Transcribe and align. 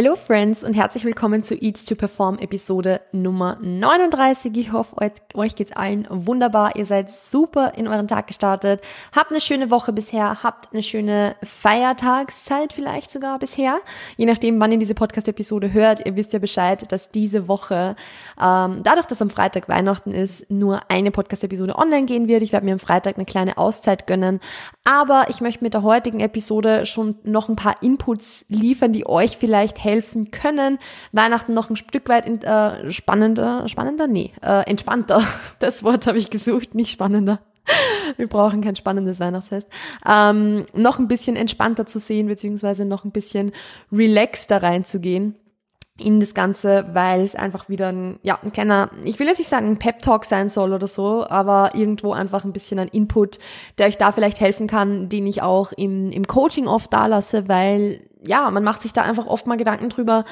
Hello 0.00 0.14
Friends 0.14 0.62
und 0.62 0.74
herzlich 0.74 1.04
willkommen 1.04 1.42
zu 1.42 1.56
Eats 1.56 1.84
to 1.84 1.96
Perform 1.96 2.38
Episode 2.38 3.00
Nummer 3.10 3.58
39. 3.60 4.56
Ich 4.56 4.70
hoffe, 4.70 4.94
euch 5.34 5.56
geht's 5.56 5.72
allen 5.72 6.06
wunderbar. 6.08 6.76
Ihr 6.76 6.86
seid 6.86 7.10
super 7.10 7.72
in 7.76 7.88
euren 7.88 8.06
Tag 8.06 8.28
gestartet. 8.28 8.80
Habt 9.10 9.32
eine 9.32 9.40
schöne 9.40 9.72
Woche 9.72 9.92
bisher, 9.92 10.44
habt 10.44 10.72
eine 10.72 10.84
schöne 10.84 11.34
Feiertagszeit 11.42 12.72
vielleicht 12.72 13.10
sogar 13.10 13.40
bisher. 13.40 13.80
Je 14.16 14.26
nachdem, 14.26 14.60
wann 14.60 14.70
ihr 14.70 14.78
diese 14.78 14.94
Podcast-Episode 14.94 15.72
hört. 15.72 16.06
Ihr 16.06 16.14
wisst 16.14 16.32
ja 16.32 16.38
Bescheid, 16.38 16.92
dass 16.92 17.10
diese 17.10 17.48
Woche, 17.48 17.96
ähm, 18.40 18.84
dadurch, 18.84 19.06
dass 19.06 19.20
am 19.20 19.30
Freitag 19.30 19.68
Weihnachten 19.68 20.12
ist, 20.12 20.48
nur 20.48 20.82
eine 20.92 21.10
Podcast-Episode 21.10 21.74
online 21.74 22.06
gehen 22.06 22.28
wird. 22.28 22.42
Ich 22.42 22.52
werde 22.52 22.66
mir 22.66 22.72
am 22.74 22.78
Freitag 22.78 23.16
eine 23.16 23.26
kleine 23.26 23.58
Auszeit 23.58 24.06
gönnen. 24.06 24.38
Aber 24.84 25.26
ich 25.28 25.40
möchte 25.40 25.64
mit 25.64 25.74
der 25.74 25.82
heutigen 25.82 26.20
Episode 26.20 26.86
schon 26.86 27.16
noch 27.24 27.48
ein 27.48 27.56
paar 27.56 27.82
Inputs 27.82 28.44
liefern, 28.48 28.92
die 28.92 29.04
euch 29.04 29.36
vielleicht 29.36 29.87
können, 30.30 30.78
Weihnachten 31.12 31.54
noch 31.54 31.70
ein 31.70 31.76
Stück 31.76 32.08
weit 32.08 32.26
in, 32.26 32.42
äh, 32.42 32.90
spannender, 32.90 33.68
spannender? 33.68 34.06
Nee, 34.06 34.32
äh, 34.42 34.68
entspannter. 34.68 35.22
Das 35.60 35.82
Wort 35.82 36.06
habe 36.06 36.18
ich 36.18 36.30
gesucht, 36.30 36.74
nicht 36.74 36.90
spannender. 36.90 37.40
Wir 38.16 38.28
brauchen 38.28 38.60
kein 38.60 38.76
spannendes 38.76 39.20
Weihnachtsfest. 39.20 39.68
Ähm, 40.06 40.66
noch 40.72 40.98
ein 40.98 41.08
bisschen 41.08 41.36
entspannter 41.36 41.86
zu 41.86 41.98
sehen, 41.98 42.26
beziehungsweise 42.26 42.84
noch 42.84 43.04
ein 43.04 43.12
bisschen 43.12 43.52
relaxter 43.92 44.62
reinzugehen 44.62 45.34
in 45.98 46.20
das 46.20 46.32
Ganze, 46.32 46.86
weil 46.92 47.22
es 47.22 47.34
einfach 47.34 47.68
wieder 47.68 47.88
ein, 47.88 48.20
ja, 48.22 48.38
ein 48.42 48.52
kleiner, 48.52 48.90
ich 49.04 49.18
will 49.18 49.26
jetzt 49.26 49.38
nicht 49.38 49.50
sagen 49.50 49.66
ein 49.66 49.78
Pep-Talk 49.78 50.24
sein 50.24 50.48
soll 50.48 50.72
oder 50.72 50.86
so, 50.86 51.26
aber 51.28 51.74
irgendwo 51.74 52.12
einfach 52.12 52.44
ein 52.44 52.52
bisschen 52.52 52.78
ein 52.78 52.88
Input, 52.88 53.40
der 53.78 53.88
euch 53.88 53.98
da 53.98 54.12
vielleicht 54.12 54.40
helfen 54.40 54.68
kann, 54.68 55.08
den 55.08 55.26
ich 55.26 55.42
auch 55.42 55.72
im, 55.72 56.10
im 56.10 56.26
Coaching 56.26 56.68
oft 56.68 56.92
da 56.92 57.06
lasse, 57.06 57.48
weil 57.48 58.07
ja, 58.22 58.50
man 58.50 58.64
macht 58.64 58.82
sich 58.82 58.92
da 58.92 59.02
einfach 59.02 59.26
oft 59.26 59.46
mal 59.46 59.56
Gedanken 59.56 59.88
drüber 59.88 60.24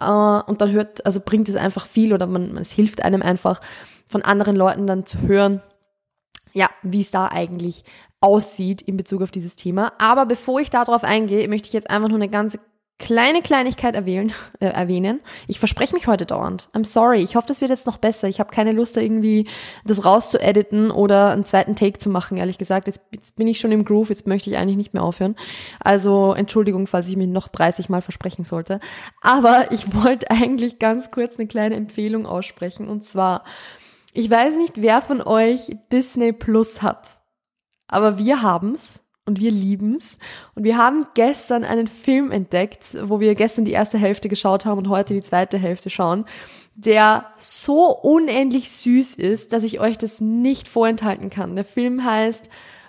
äh, 0.00 0.04
und 0.04 0.60
dann 0.60 0.72
hört, 0.72 1.04
also 1.06 1.20
bringt 1.20 1.48
es 1.48 1.56
einfach 1.56 1.86
viel 1.86 2.12
oder 2.12 2.26
man, 2.26 2.56
es 2.58 2.72
hilft 2.72 3.02
einem 3.02 3.22
einfach 3.22 3.60
von 4.06 4.22
anderen 4.22 4.56
Leuten 4.56 4.86
dann 4.86 5.06
zu 5.06 5.20
hören, 5.22 5.62
ja, 6.52 6.68
wie 6.82 7.00
es 7.00 7.10
da 7.10 7.28
eigentlich 7.28 7.84
aussieht 8.20 8.82
in 8.82 8.96
Bezug 8.96 9.22
auf 9.22 9.30
dieses 9.30 9.56
Thema. 9.56 9.92
Aber 9.98 10.26
bevor 10.26 10.60
ich 10.60 10.70
darauf 10.70 11.02
eingehe, 11.02 11.48
möchte 11.48 11.68
ich 11.68 11.72
jetzt 11.72 11.90
einfach 11.90 12.08
nur 12.08 12.18
eine 12.18 12.28
ganze 12.28 12.60
kleine 13.02 13.42
Kleinigkeit 13.42 13.96
erwähnen. 13.96 14.32
Äh, 14.60 14.66
erwähnen. 14.66 15.20
Ich 15.48 15.58
verspreche 15.58 15.92
mich 15.92 16.06
heute 16.06 16.24
dauernd. 16.24 16.68
I'm 16.72 16.84
sorry. 16.84 17.20
Ich 17.22 17.34
hoffe, 17.34 17.48
das 17.48 17.60
wird 17.60 17.70
jetzt 17.70 17.86
noch 17.86 17.96
besser. 17.96 18.28
Ich 18.28 18.38
habe 18.38 18.54
keine 18.54 18.70
Lust, 18.72 18.96
da 18.96 19.00
irgendwie 19.00 19.48
das 19.84 20.04
rauszuediten 20.04 20.90
oder 20.90 21.30
einen 21.30 21.44
zweiten 21.44 21.74
Take 21.74 21.98
zu 21.98 22.08
machen, 22.08 22.36
ehrlich 22.36 22.58
gesagt. 22.58 22.86
Jetzt, 22.86 23.00
jetzt 23.10 23.36
bin 23.36 23.48
ich 23.48 23.58
schon 23.58 23.72
im 23.72 23.84
Groove, 23.84 24.10
jetzt 24.10 24.26
möchte 24.26 24.50
ich 24.50 24.56
eigentlich 24.56 24.76
nicht 24.76 24.94
mehr 24.94 25.02
aufhören. 25.02 25.34
Also 25.80 26.32
Entschuldigung, 26.32 26.86
falls 26.86 27.08
ich 27.08 27.16
mich 27.16 27.28
noch 27.28 27.48
30 27.48 27.88
Mal 27.88 28.02
versprechen 28.02 28.44
sollte. 28.44 28.78
Aber 29.20 29.72
ich 29.72 29.92
wollte 30.02 30.30
eigentlich 30.30 30.78
ganz 30.78 31.10
kurz 31.10 31.38
eine 31.38 31.48
kleine 31.48 31.74
Empfehlung 31.74 32.24
aussprechen. 32.24 32.88
Und 32.88 33.04
zwar, 33.04 33.44
ich 34.12 34.30
weiß 34.30 34.56
nicht, 34.56 34.80
wer 34.80 35.02
von 35.02 35.20
euch 35.20 35.76
Disney 35.90 36.32
Plus 36.32 36.82
hat. 36.82 37.20
Aber 37.88 38.16
wir 38.16 38.42
haben's 38.42 39.01
und 39.24 39.40
wir 39.40 39.50
lieben's. 39.50 40.18
Und 40.54 40.64
wir 40.64 40.76
haben 40.76 41.06
gestern 41.14 41.64
einen 41.64 41.86
Film 41.86 42.30
entdeckt, 42.30 42.96
wo 43.02 43.20
wir 43.20 43.34
gestern 43.34 43.64
die 43.64 43.72
erste 43.72 43.98
Hälfte 43.98 44.28
geschaut 44.28 44.64
haben 44.64 44.78
und 44.78 44.88
heute 44.88 45.14
die 45.14 45.20
zweite 45.20 45.58
Hälfte 45.58 45.90
schauen, 45.90 46.24
der 46.74 47.26
so 47.36 47.88
unendlich 47.88 48.70
süß 48.70 49.14
ist, 49.16 49.52
dass 49.52 49.62
ich 49.62 49.80
euch 49.80 49.98
das 49.98 50.20
nicht 50.20 50.68
vorenthalten 50.68 51.30
kann. 51.30 51.54
Der 51.54 51.64
Film 51.64 52.04
heißt 52.04 52.48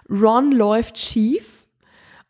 Ron 0.10 0.52
läuft 0.52 0.98
schief. 0.98 1.66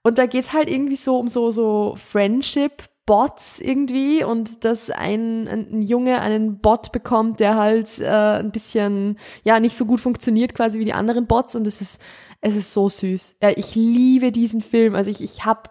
Und 0.02 0.18
da 0.18 0.26
geht's 0.26 0.52
halt 0.52 0.70
irgendwie 0.70 0.98
so 0.98 1.18
um 1.18 1.30
so, 1.30 1.52
so 1.52 1.96
Friendship, 1.96 2.84
Bots 3.06 3.60
irgendwie 3.60 4.24
und 4.24 4.64
dass 4.64 4.90
ein, 4.90 5.48
ein 5.48 5.82
Junge 5.82 6.22
einen 6.22 6.60
Bot 6.60 6.94
bekommt, 6.94 7.42
der 7.42 7.56
halt 7.56 8.00
äh, 8.00 8.40
ein 8.40 8.52
bisschen 8.52 9.18
ja 9.44 9.60
nicht 9.60 9.78
so 9.78 9.86
gut 9.86 10.00
funktioniert 10.00 10.56
quasi 10.56 10.80
wie 10.80 10.86
die 10.86 10.94
anderen 10.94 11.28
Bots 11.28 11.54
und 11.56 11.68
es 11.68 11.82
ist 11.82 12.02
es 12.44 12.58
ist 12.58 12.74
so 12.74 12.90
süß. 12.90 13.38
Ja, 13.42 13.52
ich 13.56 13.74
liebe 13.74 14.34
diesen 14.34 14.60
Film. 14.60 14.96
Also 14.96 15.10
ich, 15.10 15.22
ich 15.22 15.46
habe 15.46 15.70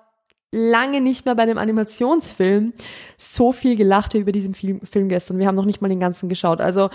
lange 0.52 1.02
nicht 1.02 1.26
mehr 1.26 1.34
bei 1.34 1.42
einem 1.42 1.58
Animationsfilm 1.58 2.72
so 3.18 3.52
viel 3.52 3.76
gelacht 3.76 4.14
über 4.14 4.32
diesen 4.32 4.54
Film, 4.54 4.80
Film 4.80 5.10
gestern. 5.10 5.38
Wir 5.38 5.46
haben 5.46 5.54
noch 5.54 5.66
nicht 5.66 5.82
mal 5.82 5.88
den 5.88 6.00
ganzen 6.00 6.30
geschaut. 6.30 6.62
Also 6.62 6.88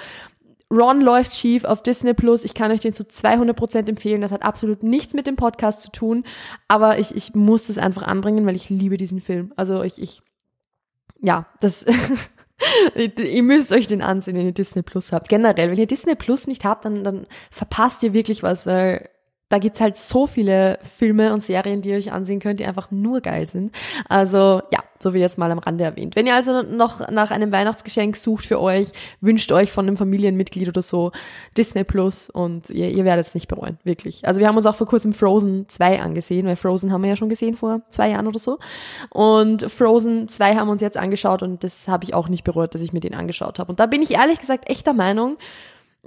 Ron 0.72 1.02
läuft 1.02 1.36
schief 1.36 1.64
auf 1.64 1.84
Disney 1.84 2.16
Plus. 2.16 2.44
Ich 2.44 2.56
kann 2.56 2.72
euch 2.72 2.80
den 2.80 2.94
zu 2.94 3.04
200% 3.04 3.88
empfehlen. 3.88 4.22
Das 4.22 4.32
hat 4.32 4.42
absolut 4.42 4.82
nichts 4.82 5.14
mit 5.14 5.28
dem 5.28 5.36
Podcast 5.36 5.82
zu 5.82 5.92
tun. 5.92 6.24
Aber 6.68 6.98
ich, 6.98 7.16
ich 7.16 7.36
muss 7.36 7.68
das 7.68 7.78
einfach 7.78 8.02
anbringen, 8.02 8.48
weil 8.48 8.56
ich 8.56 8.72
liebe 8.72 8.98
diesen 8.98 9.22
Film. 9.22 9.54
Also 9.58 9.84
ich, 9.84 10.02
ich, 10.02 10.24
ja, 11.22 11.46
das, 11.62 11.86
ihr 12.96 13.44
müsst 13.44 13.72
euch 13.72 13.86
den 13.86 14.02
ansehen, 14.02 14.36
wenn 14.36 14.48
ihr 14.48 14.54
Disney 14.54 14.82
Plus 14.82 15.12
habt. 15.12 15.30
Generell, 15.30 15.70
wenn 15.70 15.78
ihr 15.78 15.86
Disney 15.86 16.16
Plus 16.16 16.48
nicht 16.48 16.66
habt, 16.66 16.84
dann, 16.84 17.04
dann 17.04 17.28
verpasst 17.52 18.02
ihr 18.02 18.14
wirklich 18.14 18.42
was, 18.42 18.66
weil 18.66 19.08
da 19.50 19.60
gibt's 19.60 19.80
halt 19.80 19.96
so 19.96 20.28
viele 20.28 20.78
Filme 20.84 21.34
und 21.34 21.44
Serien, 21.44 21.82
die 21.82 21.90
ihr 21.90 21.98
euch 21.98 22.12
ansehen 22.12 22.40
könnt, 22.40 22.60
die 22.60 22.66
einfach 22.66 22.92
nur 22.92 23.22
geil 23.22 23.48
sind. 23.48 23.72
Also 24.10 24.62
ja, 24.72 24.80
so 25.00 25.14
wie 25.14 25.20
jetzt 25.20 25.38
mal 25.38 25.52
am 25.52 25.60
Rande 25.60 25.86
erwähnt. 25.86 26.16
Wenn 26.16 26.28
ihr 26.28 26.36
also 26.36 26.64
noch 26.64 27.08
nach 27.10 27.32
einem 27.32 27.52
Weihnachtsgeschenk 27.52 28.18
sucht 28.18 28.46
für 28.46 28.60
euch, 28.60 28.88
wünscht 29.22 29.52
euch 29.52 29.72
von 29.72 29.88
einem 29.88 29.96
Familienmitglied 29.96 30.68
oder 30.68 30.82
so 30.82 31.12
Disney 31.58 31.86
Plus 31.86 32.30
und 32.30 32.70
ihr, 32.70 32.90
ihr 32.90 33.06
werdet 33.06 33.28
es 33.28 33.34
nicht 33.36 33.48
bereuen, 33.48 33.78
wirklich. 33.84 34.28
Also 34.28 34.42
wir 34.42 34.48
haben 34.48 34.58
uns 34.58 34.66
auch 34.66 34.76
vor 34.76 34.88
kurzem 34.88 35.14
Frozen 35.14 35.70
2 35.70 36.02
angesehen, 36.02 36.46
weil 36.46 36.58
Frozen 36.58 36.92
haben 36.92 37.04
wir 37.04 37.10
ja 37.10 37.16
schon 37.16 37.30
gesehen 37.30 37.56
vor 37.56 37.82
zwei 37.90 38.10
Jahren 38.10 38.28
oder 38.28 38.40
so. 38.40 38.60
Und 39.10 39.72
Frozen 39.72 40.28
2 40.28 40.56
haben 40.56 40.68
wir 40.68 40.74
uns 40.74 40.82
jetzt 40.82 40.98
angeschaut 40.98 41.42
und 41.42 41.64
das 41.64 41.88
habe 41.88 42.04
ich 42.04 42.14
auch 42.14 42.28
nicht 42.28 42.44
bereut, 42.44 42.76
dass 42.76 42.82
ich 42.82 42.92
mir 42.92 43.00
den 43.00 43.16
angeschaut 43.16 43.60
habe. 43.60 43.72
Und 43.72 43.80
da 43.80 43.86
bin 43.86 44.02
ich 44.02 44.12
ehrlich 44.12 44.40
gesagt 44.40 44.70
echt 44.70 44.86
der 44.86 44.94
Meinung, 44.94 45.38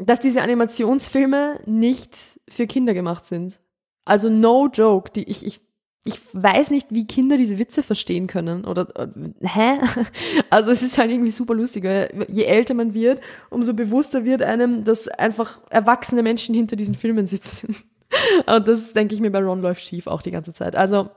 dass 0.00 0.20
diese 0.20 0.42
Animationsfilme 0.42 1.60
nicht 1.66 2.16
für 2.48 2.66
Kinder 2.66 2.94
gemacht 2.94 3.26
sind. 3.26 3.60
Also 4.04 4.30
no 4.30 4.68
joke, 4.72 5.10
die 5.12 5.24
ich, 5.24 5.46
ich 5.46 5.60
ich 6.04 6.18
weiß 6.32 6.70
nicht, 6.70 6.88
wie 6.90 7.06
Kinder 7.06 7.36
diese 7.36 7.58
Witze 7.58 7.82
verstehen 7.82 8.26
können 8.26 8.64
oder 8.64 8.88
äh, 8.96 9.08
hä? 9.42 9.78
Also 10.50 10.70
es 10.70 10.82
ist 10.82 10.96
halt 10.98 11.10
irgendwie 11.10 11.30
super 11.30 11.54
lustig, 11.54 11.84
weil 11.84 12.26
je 12.28 12.44
älter 12.44 12.74
man 12.74 12.94
wird, 12.94 13.20
umso 13.50 13.74
bewusster 13.74 14.24
wird 14.24 14.42
einem, 14.42 14.84
dass 14.84 15.08
einfach 15.08 15.60
erwachsene 15.68 16.22
Menschen 16.22 16.54
hinter 16.54 16.76
diesen 16.76 16.94
Filmen 16.94 17.26
sitzen. 17.26 17.76
Und 18.46 18.66
das 18.66 18.92
denke 18.94 19.14
ich 19.14 19.20
mir 19.20 19.30
bei 19.30 19.42
Ron 19.42 19.60
läuft 19.60 19.82
schief 19.82 20.06
auch 20.06 20.22
die 20.22 20.30
ganze 20.30 20.52
Zeit. 20.52 20.74
Also 20.74 21.10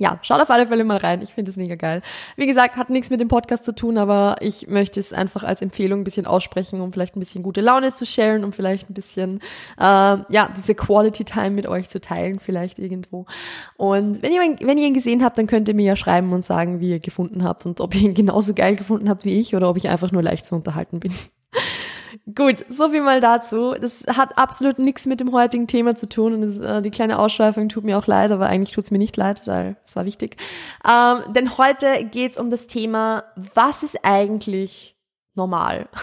ja, 0.00 0.18
schaut 0.22 0.40
auf 0.40 0.48
alle 0.48 0.66
Fälle 0.66 0.82
mal 0.82 0.96
rein. 0.96 1.20
Ich 1.20 1.34
finde 1.34 1.50
es 1.50 1.58
mega 1.58 1.74
geil. 1.74 2.00
Wie 2.34 2.46
gesagt, 2.46 2.76
hat 2.76 2.88
nichts 2.88 3.10
mit 3.10 3.20
dem 3.20 3.28
Podcast 3.28 3.64
zu 3.64 3.74
tun, 3.74 3.98
aber 3.98 4.36
ich 4.40 4.66
möchte 4.66 4.98
es 4.98 5.12
einfach 5.12 5.44
als 5.44 5.60
Empfehlung 5.60 6.00
ein 6.00 6.04
bisschen 6.04 6.24
aussprechen, 6.24 6.80
um 6.80 6.90
vielleicht 6.90 7.16
ein 7.16 7.20
bisschen 7.20 7.42
gute 7.42 7.60
Laune 7.60 7.92
zu 7.92 8.06
sharen, 8.06 8.42
um 8.42 8.54
vielleicht 8.54 8.88
ein 8.88 8.94
bisschen, 8.94 9.40
äh, 9.78 9.82
ja, 9.82 10.48
diese 10.56 10.74
Quality 10.74 11.26
Time 11.26 11.50
mit 11.50 11.66
euch 11.66 11.90
zu 11.90 12.00
teilen, 12.00 12.40
vielleicht 12.40 12.78
irgendwo. 12.78 13.26
Und 13.76 14.22
wenn 14.22 14.32
ihr, 14.32 14.40
wenn 14.40 14.78
ihr 14.78 14.86
ihn 14.86 14.94
gesehen 14.94 15.22
habt, 15.22 15.36
dann 15.36 15.46
könnt 15.46 15.68
ihr 15.68 15.74
mir 15.74 15.84
ja 15.84 15.96
schreiben 15.96 16.32
und 16.32 16.46
sagen, 16.46 16.80
wie 16.80 16.92
ihr 16.92 17.00
gefunden 17.00 17.44
habt 17.44 17.66
und 17.66 17.82
ob 17.82 17.94
ihr 17.94 18.00
ihn 18.00 18.14
genauso 18.14 18.54
geil 18.54 18.76
gefunden 18.76 19.10
habt 19.10 19.26
wie 19.26 19.38
ich 19.38 19.54
oder 19.54 19.68
ob 19.68 19.76
ich 19.76 19.90
einfach 19.90 20.12
nur 20.12 20.22
leicht 20.22 20.46
zu 20.46 20.54
unterhalten 20.54 20.98
bin. 21.00 21.12
Gut, 22.34 22.66
so 22.68 22.90
viel 22.90 23.00
mal 23.00 23.20
dazu. 23.20 23.74
Das 23.80 24.04
hat 24.06 24.36
absolut 24.36 24.78
nichts 24.78 25.06
mit 25.06 25.20
dem 25.20 25.32
heutigen 25.32 25.66
Thema 25.66 25.94
zu 25.94 26.08
tun 26.08 26.34
und 26.34 26.40
das, 26.42 26.58
äh, 26.58 26.82
die 26.82 26.90
kleine 26.90 27.18
Ausschweifung 27.18 27.68
tut 27.68 27.84
mir 27.84 27.98
auch 27.98 28.06
leid, 28.06 28.30
aber 28.30 28.46
eigentlich 28.46 28.74
tut 28.74 28.84
es 28.84 28.90
mir 28.90 28.98
nicht 28.98 29.16
leid, 29.16 29.46
weil 29.46 29.76
es 29.84 29.96
war 29.96 30.04
wichtig. 30.04 30.36
Ähm, 30.86 31.32
denn 31.32 31.56
heute 31.56 32.04
geht 32.04 32.32
es 32.32 32.38
um 32.38 32.50
das 32.50 32.66
Thema, 32.66 33.24
was 33.36 33.82
ist 33.82 33.98
eigentlich 34.02 34.96
normal? 35.34 35.88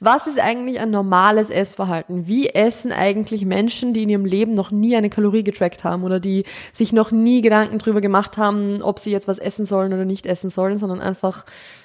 Was 0.00 0.26
ist 0.26 0.40
eigentlich 0.40 0.80
ein 0.80 0.90
normales 0.90 1.48
Essverhalten? 1.48 2.26
Wie 2.26 2.48
essen 2.48 2.90
eigentlich 2.90 3.44
Menschen, 3.44 3.92
die 3.92 4.02
in 4.02 4.08
ihrem 4.08 4.24
Leben 4.24 4.52
noch 4.52 4.72
nie 4.72 4.96
eine 4.96 5.10
Kalorie 5.10 5.44
getrackt 5.44 5.84
haben 5.84 6.02
oder 6.02 6.18
die 6.18 6.44
sich 6.72 6.92
noch 6.92 7.12
nie 7.12 7.40
Gedanken 7.40 7.78
drüber 7.78 8.00
gemacht 8.00 8.36
haben, 8.36 8.82
ob 8.82 8.98
sie 8.98 9.12
jetzt 9.12 9.28
was 9.28 9.38
essen 9.38 9.66
sollen 9.66 9.92
oder 9.92 10.04
nicht 10.04 10.26
essen 10.26 10.50
sollen, 10.50 10.76
sondern 10.76 11.00
einfach, 11.00 11.44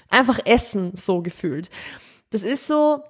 einfach 0.10 0.40
essen, 0.46 0.94
so 0.96 1.22
gefühlt. 1.22 1.70
Das 2.32 2.42
ist 2.42 2.66
so, 2.66 3.04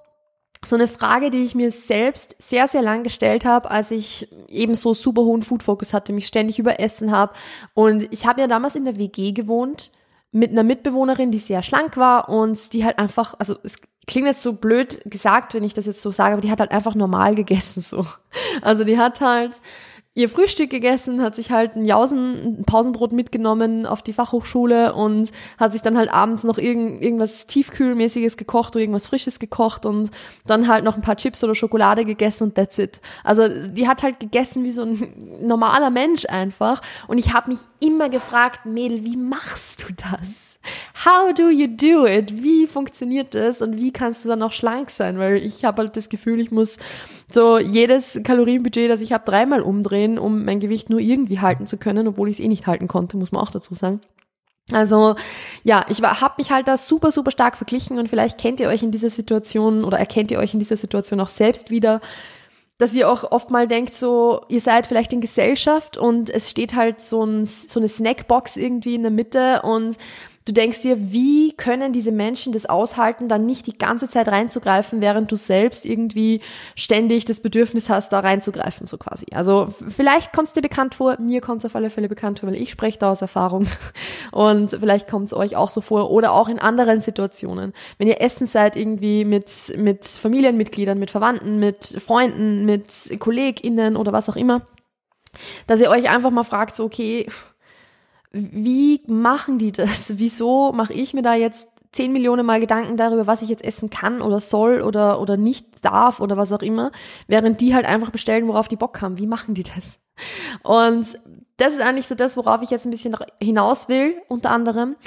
so 0.64 0.76
eine 0.76 0.88
Frage, 0.88 1.30
die 1.30 1.44
ich 1.44 1.56
mir 1.56 1.72
selbst 1.72 2.36
sehr, 2.40 2.68
sehr 2.68 2.82
lang 2.82 3.04
gestellt 3.04 3.46
habe, 3.46 3.70
als 3.70 3.92
ich 3.92 4.30
eben 4.48 4.76
so 4.76 4.94
super 4.94 5.24
hohen 5.24 5.44
Food-Focus 5.44 5.94
hatte, 5.94 6.14
mich 6.14 6.28
ständig 6.28 6.60
überessen 6.60 7.12
habe. 7.12 7.34
Und 7.74 8.12
ich 8.14 8.26
habe 8.26 8.42
ja 8.42 8.48
damals 8.48 8.76
in 8.76 8.86
der 8.86 8.98
WG 8.98 9.32
gewohnt 9.32 9.92
mit 10.32 10.52
einer 10.52 10.64
Mitbewohnerin, 10.64 11.32
die 11.32 11.40
sehr 11.40 11.64
schlank 11.64 11.98
war 11.98 12.30
und 12.30 12.74
die 12.74 12.84
halt 12.84 13.00
einfach, 13.00 13.36
also 13.40 13.56
es 13.64 13.78
klingt 14.08 14.28
jetzt 14.28 14.42
so 14.42 14.54
blöd 14.54 15.02
gesagt, 15.06 15.54
wenn 15.54 15.64
ich 15.64 15.74
das 15.74 15.86
jetzt 15.86 16.02
so 16.02 16.12
sage, 16.12 16.34
aber 16.34 16.42
die 16.42 16.52
hat 16.52 16.60
halt 16.60 16.72
einfach 16.72 16.96
normal 16.96 17.36
gegessen 17.36 17.82
so. 17.82 18.06
Also 18.62 18.84
die 18.84 18.98
hat 18.98 19.22
halt 19.22 19.62
ihr 20.16 20.30
Frühstück 20.30 20.70
gegessen, 20.70 21.22
hat 21.22 21.36
sich 21.36 21.52
halt 21.52 21.76
ein 21.76 21.84
Jausen, 21.84 22.60
ein 22.60 22.66
Pausenbrot 22.66 23.12
mitgenommen 23.12 23.86
auf 23.86 24.02
die 24.02 24.14
Fachhochschule 24.14 24.94
und 24.94 25.30
hat 25.60 25.74
sich 25.74 25.82
dann 25.82 25.98
halt 25.98 26.10
abends 26.10 26.46
noch 26.46 26.58
irgend, 26.58 27.04
irgendwas 27.04 27.48
Tiefkühlmäßiges 27.48 28.38
gekocht 28.38 28.76
oder 28.76 28.80
irgendwas 28.80 29.08
Frisches 29.08 29.40
gekocht 29.40 29.86
und 29.86 30.12
dann 30.48 30.70
halt 30.70 30.86
noch 30.86 30.96
ein 30.96 31.02
paar 31.02 31.18
Chips 31.18 31.44
oder 31.44 31.54
Schokolade 31.54 32.06
gegessen 32.06 32.46
und 32.46 32.56
that's 32.56 32.78
it. 32.78 33.02
Also 33.26 33.48
die 33.68 33.90
hat 33.90 34.04
halt 34.04 34.22
gegessen 34.22 34.64
wie 34.64 34.72
so 34.72 34.84
ein 34.84 35.38
normaler 35.42 35.90
Mensch 35.90 36.26
einfach 36.26 36.82
und 37.10 37.18
ich 37.18 37.34
habe 37.34 37.50
mich 37.50 37.60
immer 37.82 38.08
gefragt, 38.08 38.66
Mädel, 38.66 39.04
wie 39.04 39.18
machst 39.18 39.84
du 39.84 39.94
das? 39.94 40.55
How 41.06 41.34
do 41.34 41.50
you 41.50 41.68
do 41.68 42.06
it? 42.06 42.42
Wie 42.42 42.68
funktioniert 42.68 43.36
das 43.36 43.62
und 43.62 43.78
wie 43.78 43.92
kannst 43.92 44.26
du 44.26 44.30
dann 44.30 44.44
auch 44.44 44.52
schlank 44.52 44.90
sein? 44.90 45.18
Weil 45.20 45.38
ich 45.38 45.66
habe 45.66 45.84
halt 45.84 45.98
das 45.98 46.10
Gefühl, 46.10 46.40
ich 46.40 46.52
muss 46.52 46.78
so 47.30 47.58
jedes 47.58 48.20
Kalorienbudget, 48.24 48.90
das 48.90 49.02
ich 49.02 49.14
habe, 49.14 49.26
dreimal 49.26 49.62
umdrehen, 49.62 50.20
um 50.20 50.46
mein 50.46 50.60
Gewicht 50.60 50.90
nur 50.90 51.00
irgendwie 51.00 51.40
halten 51.40 51.68
zu 51.68 51.78
können, 51.78 52.08
obwohl 52.08 52.30
ich 52.30 52.40
es 52.40 52.44
eh 52.44 52.48
nicht 52.48 52.68
halten 52.68 52.88
konnte, 52.88 53.18
muss 53.18 53.32
man 53.32 53.42
auch 53.42 53.52
dazu 53.52 53.74
sagen. 53.76 54.02
Also 54.72 55.16
ja, 55.64 55.86
ich 55.90 56.02
habe 56.02 56.36
mich 56.38 56.52
halt 56.52 56.68
da 56.68 56.78
super, 56.78 57.12
super 57.12 57.32
stark 57.32 57.56
verglichen 57.56 58.00
und 58.00 58.10
vielleicht 58.10 58.40
kennt 58.40 58.60
ihr 58.60 58.68
euch 58.68 58.82
in 58.82 58.92
dieser 58.92 59.12
Situation 59.12 59.84
oder 59.84 60.00
erkennt 60.00 60.32
ihr 60.32 60.40
euch 60.40 60.54
in 60.54 60.60
dieser 60.60 60.78
Situation 60.78 61.20
auch 61.20 61.30
selbst 61.30 61.70
wieder, 61.70 62.02
dass 62.78 62.94
ihr 62.94 63.10
auch 63.10 63.32
oft 63.32 63.52
mal 63.52 63.68
denkt, 63.68 63.94
so, 63.94 64.42
ihr 64.50 64.62
seid 64.62 64.88
vielleicht 64.88 65.14
in 65.14 65.22
Gesellschaft 65.22 65.98
und 65.98 66.30
es 66.30 66.50
steht 66.50 66.76
halt 66.76 67.00
so, 67.00 67.24
ein, 67.24 67.46
so 67.46 67.80
eine 67.80 67.88
Snackbox 67.88 68.58
irgendwie 68.58 68.96
in 68.96 69.04
der 69.04 69.12
Mitte 69.12 69.62
und 69.62 69.98
Du 70.46 70.54
denkst 70.54 70.82
dir, 70.82 71.12
wie 71.12 71.54
können 71.58 71.92
diese 71.92 72.12
Menschen 72.12 72.54
das 72.54 72.68
aushalten, 72.68 73.28
dann 73.28 73.48
nicht 73.48 73.66
die 73.66 73.80
ganze 73.80 74.08
Zeit 74.08 74.28
reinzugreifen, 74.28 75.02
während 75.02 75.32
du 75.32 75.36
selbst 75.36 75.88
irgendwie 75.88 76.40
ständig 76.76 77.26
das 77.26 77.40
Bedürfnis 77.40 77.90
hast, 77.90 78.14
da 78.14 78.20
reinzugreifen, 78.20 78.86
so 78.86 78.98
quasi. 79.00 79.26
Also 79.34 79.74
vielleicht 79.88 80.34
kommt 80.34 80.50
es 80.50 80.54
dir 80.54 80.62
bekannt 80.62 80.94
vor, 80.94 81.20
mir 81.20 81.42
kommt 81.42 81.60
es 81.60 81.66
auf 81.66 81.76
alle 81.76 81.90
Fälle 81.90 82.08
bekannt 82.08 82.40
vor, 82.40 82.50
weil 82.50 82.62
ich 82.62 82.70
spreche 82.70 83.00
da 83.00 83.12
aus 83.12 83.24
Erfahrung. 83.24 83.66
Und 84.32 84.70
vielleicht 84.70 85.10
kommt 85.10 85.26
es 85.26 85.34
euch 85.34 85.56
auch 85.56 85.72
so 85.72 85.82
vor 85.82 86.12
oder 86.12 86.34
auch 86.34 86.48
in 86.48 86.60
anderen 86.60 87.00
Situationen. 87.00 87.74
Wenn 87.98 88.08
ihr 88.08 88.22
essen 88.22 88.46
seid 88.46 88.76
irgendwie 88.76 89.26
mit, 89.26 89.50
mit 89.78 90.06
Familienmitgliedern, 90.06 91.00
mit 91.00 91.10
Verwandten, 91.10 91.58
mit 91.58 91.86
Freunden, 91.86 92.66
mit 92.66 92.94
KollegInnen 93.18 93.96
oder 93.96 94.14
was 94.14 94.30
auch 94.30 94.36
immer, 94.36 94.62
dass 95.66 95.82
ihr 95.82 95.90
euch 95.90 96.08
einfach 96.08 96.30
mal 96.30 96.44
fragt, 96.44 96.76
so 96.76 96.86
okay, 96.86 97.28
wie 98.36 99.02
machen 99.08 99.58
die 99.58 99.72
das? 99.72 100.14
Wieso 100.18 100.72
mache 100.74 100.94
ich 100.94 101.14
mir 101.14 101.22
da 101.22 101.34
jetzt 101.34 101.68
zehn 101.92 102.12
Millionen 102.12 102.46
Mal 102.46 102.60
Gedanken 102.60 102.98
darüber, 102.98 103.26
was 103.26 103.42
ich 103.42 103.48
jetzt 103.48 103.64
essen 103.64 103.90
kann 103.90 104.22
oder 104.22 104.42
soll 104.42 104.82
oder, 104.82 105.22
oder 105.22 105.38
nicht 105.38 105.66
darf 105.82 106.20
oder 106.20 106.36
was 106.36 106.52
auch 106.52 106.62
immer, 106.62 106.92
während 107.28 107.62
die 107.62 107.74
halt 107.74 107.86
einfach 107.86 108.10
bestellen, 108.10 108.50
worauf 108.50 108.68
die 108.68 108.76
Bock 108.76 109.02
haben. 109.02 109.18
Wie 109.18 109.28
machen 109.28 109.56
die 109.56 109.64
das? 109.64 109.98
Und 110.62 111.18
das 111.56 111.74
ist 111.74 111.82
eigentlich 111.82 112.08
so 112.08 112.16
das, 112.16 112.36
worauf 112.36 112.62
ich 112.62 112.70
jetzt 112.70 112.86
ein 112.86 112.92
bisschen 112.92 113.16
hinaus 113.42 113.88
will, 113.88 114.16
unter 114.28 114.52
anderem, 114.52 114.98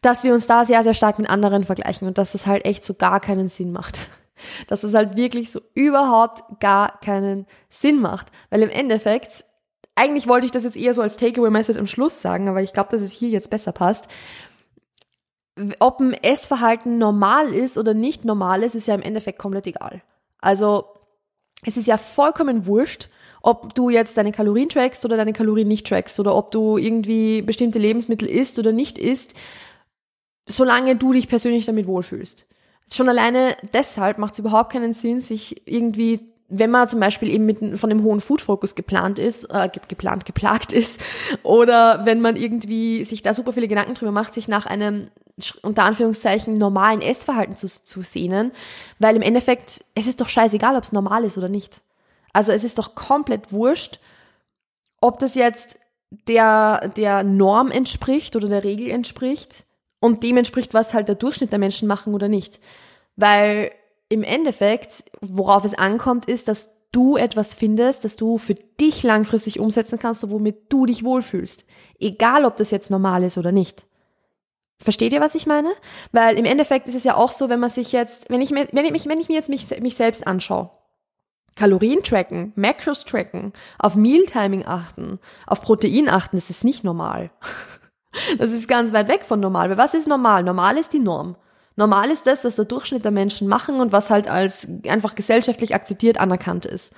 dass 0.00 0.22
wir 0.22 0.32
uns 0.32 0.46
da 0.46 0.64
sehr, 0.64 0.84
sehr 0.84 0.94
stark 0.94 1.18
mit 1.18 1.28
anderen 1.28 1.64
vergleichen 1.64 2.06
und 2.06 2.18
dass 2.18 2.30
das 2.30 2.46
halt 2.46 2.64
echt 2.64 2.84
so 2.84 2.94
gar 2.94 3.18
keinen 3.18 3.48
Sinn 3.48 3.72
macht. 3.72 4.08
Dass 4.68 4.84
es 4.84 4.94
halt 4.94 5.16
wirklich 5.16 5.50
so 5.50 5.60
überhaupt 5.74 6.60
gar 6.60 7.00
keinen 7.00 7.46
Sinn 7.68 8.00
macht. 8.00 8.28
Weil 8.50 8.62
im 8.62 8.70
Endeffekt 8.70 9.44
eigentlich 9.98 10.28
wollte 10.28 10.46
ich 10.46 10.52
das 10.52 10.64
jetzt 10.64 10.76
eher 10.76 10.94
so 10.94 11.02
als 11.02 11.16
Takeaway-Message 11.16 11.78
am 11.78 11.88
Schluss 11.88 12.22
sagen, 12.22 12.48
aber 12.48 12.62
ich 12.62 12.72
glaube, 12.72 12.90
dass 12.92 13.00
es 13.00 13.12
hier 13.12 13.30
jetzt 13.30 13.50
besser 13.50 13.72
passt. 13.72 14.08
Ob 15.80 15.98
ein 15.98 16.14
Essverhalten 16.14 16.98
normal 16.98 17.52
ist 17.52 17.76
oder 17.76 17.94
nicht 17.94 18.24
normal 18.24 18.62
ist, 18.62 18.76
ist 18.76 18.86
ja 18.86 18.94
im 18.94 19.02
Endeffekt 19.02 19.40
komplett 19.40 19.66
egal. 19.66 20.02
Also 20.40 20.84
es 21.66 21.76
ist 21.76 21.88
ja 21.88 21.98
vollkommen 21.98 22.66
wurscht, 22.66 23.08
ob 23.42 23.74
du 23.74 23.90
jetzt 23.90 24.16
deine 24.16 24.30
Kalorien 24.30 24.68
trackst 24.68 25.04
oder 25.04 25.16
deine 25.16 25.32
Kalorien 25.32 25.66
nicht 25.66 25.86
trackst 25.86 26.20
oder 26.20 26.36
ob 26.36 26.52
du 26.52 26.78
irgendwie 26.78 27.42
bestimmte 27.42 27.80
Lebensmittel 27.80 28.28
isst 28.28 28.58
oder 28.60 28.70
nicht 28.70 28.98
isst, 28.98 29.34
solange 30.46 30.94
du 30.94 31.12
dich 31.12 31.28
persönlich 31.28 31.66
damit 31.66 31.88
wohlfühlst. 31.88 32.46
Schon 32.90 33.08
alleine 33.08 33.56
deshalb 33.74 34.18
macht 34.18 34.34
es 34.34 34.38
überhaupt 34.38 34.72
keinen 34.72 34.92
Sinn, 34.92 35.22
sich 35.22 35.68
irgendwie 35.68 36.20
wenn 36.48 36.70
man 36.70 36.88
zum 36.88 36.98
Beispiel 37.00 37.28
eben 37.28 37.44
mit, 37.44 37.78
von 37.78 37.90
dem 37.90 38.02
hohen 38.02 38.20
Food-Fokus 38.20 38.74
geplant 38.74 39.18
ist, 39.18 39.44
äh, 39.44 39.68
geplant, 39.88 40.24
geplagt 40.24 40.72
ist, 40.72 41.00
oder 41.42 42.04
wenn 42.04 42.20
man 42.20 42.36
irgendwie 42.36 43.04
sich 43.04 43.22
da 43.22 43.34
super 43.34 43.52
viele 43.52 43.68
Gedanken 43.68 43.94
drüber 43.94 44.12
macht, 44.12 44.34
sich 44.34 44.48
nach 44.48 44.66
einem 44.66 45.10
unter 45.62 45.84
Anführungszeichen 45.84 46.54
normalen 46.54 47.00
Essverhalten 47.00 47.54
zu, 47.54 47.68
zu 47.68 48.02
sehnen, 48.02 48.50
weil 48.98 49.14
im 49.14 49.22
Endeffekt, 49.22 49.84
es 49.94 50.08
ist 50.08 50.20
doch 50.20 50.28
scheißegal, 50.28 50.74
ob 50.74 50.82
es 50.82 50.92
normal 50.92 51.22
ist 51.22 51.38
oder 51.38 51.48
nicht. 51.48 51.80
Also 52.32 52.50
es 52.50 52.64
ist 52.64 52.78
doch 52.78 52.96
komplett 52.96 53.52
wurscht, 53.52 54.00
ob 55.00 55.20
das 55.20 55.34
jetzt 55.34 55.78
der, 56.10 56.88
der 56.96 57.22
Norm 57.22 57.70
entspricht 57.70 58.34
oder 58.34 58.48
der 58.48 58.64
Regel 58.64 58.90
entspricht 58.90 59.64
und 60.00 60.22
dem 60.22 60.38
entspricht, 60.38 60.74
was 60.74 60.94
halt 60.94 61.08
der 61.08 61.14
Durchschnitt 61.14 61.52
der 61.52 61.58
Menschen 61.58 61.86
machen 61.86 62.14
oder 62.14 62.28
nicht. 62.28 62.58
Weil 63.16 63.70
im 64.08 64.22
Endeffekt, 64.22 65.04
worauf 65.20 65.64
es 65.64 65.74
ankommt, 65.74 66.26
ist, 66.26 66.48
dass 66.48 66.70
du 66.92 67.16
etwas 67.16 67.54
findest, 67.54 68.04
das 68.04 68.16
du 68.16 68.38
für 68.38 68.54
dich 68.54 69.02
langfristig 69.02 69.60
umsetzen 69.60 69.98
kannst, 69.98 70.28
womit 70.30 70.72
du 70.72 70.86
dich 70.86 71.04
wohlfühlst. 71.04 71.66
Egal, 71.98 72.44
ob 72.44 72.56
das 72.56 72.70
jetzt 72.70 72.90
normal 72.90 73.22
ist 73.22 73.36
oder 73.36 73.52
nicht. 73.52 73.86
Versteht 74.80 75.12
ihr, 75.12 75.20
was 75.20 75.34
ich 75.34 75.46
meine? 75.46 75.70
Weil 76.12 76.38
im 76.38 76.44
Endeffekt 76.44 76.86
ist 76.88 76.94
es 76.94 77.04
ja 77.04 77.16
auch 77.16 77.32
so, 77.32 77.48
wenn 77.48 77.60
man 77.60 77.70
sich 77.70 77.92
jetzt, 77.92 78.30
wenn 78.30 78.40
ich, 78.40 78.52
wenn 78.52 78.84
ich, 78.84 78.92
mich, 78.92 79.06
wenn 79.06 79.20
ich 79.20 79.28
mir 79.28 79.34
jetzt 79.34 79.48
mich, 79.48 79.68
mich 79.80 79.96
selbst 79.96 80.26
anschaue, 80.26 80.70
Kalorien 81.56 82.04
tracken, 82.04 82.52
Macros 82.54 83.04
tracken, 83.04 83.52
auf 83.80 83.96
Mealtiming 83.96 84.64
achten, 84.64 85.18
auf 85.46 85.60
Protein 85.60 86.08
achten, 86.08 86.36
das 86.36 86.50
ist 86.50 86.64
nicht 86.64 86.84
normal. 86.84 87.30
Das 88.38 88.50
ist 88.50 88.66
ganz 88.68 88.92
weit 88.94 89.06
weg 89.06 89.26
von 89.26 89.38
normal. 89.38 89.68
Weil 89.68 89.76
was 89.76 89.92
ist 89.92 90.08
normal? 90.08 90.42
Normal 90.42 90.78
ist 90.78 90.94
die 90.94 90.98
Norm. 90.98 91.36
Normal 91.78 92.10
ist 92.10 92.26
das, 92.26 92.42
dass 92.42 92.56
der 92.56 92.64
Durchschnitt 92.64 93.04
der 93.04 93.12
Menschen 93.12 93.46
machen 93.46 93.80
und 93.80 93.92
was 93.92 94.10
halt 94.10 94.26
als 94.26 94.66
einfach 94.88 95.14
gesellschaftlich 95.14 95.76
akzeptiert 95.76 96.18
anerkannt 96.18 96.66
ist. 96.66 96.92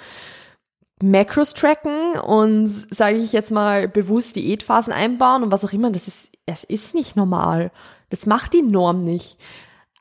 Macros 1.03 1.53
tracken 1.53 2.19
und 2.19 2.87
sage 2.91 3.19
ich 3.19 3.35
jetzt 3.35 3.51
mal 3.51 3.89
bewusst 3.89 4.37
Diätphasen 4.37 4.91
einbauen 4.91 5.43
und 5.43 5.53
was 5.53 5.67
auch 5.67 5.75
immer, 5.75 5.91
das 5.91 6.09
ist, 6.09 6.31
es 6.47 6.65
ist 6.65 6.95
nicht 6.95 7.15
normal. 7.15 7.73
Das 8.09 8.25
macht 8.25 8.55
die 8.55 8.63
Norm 8.63 9.05
nicht. 9.05 9.37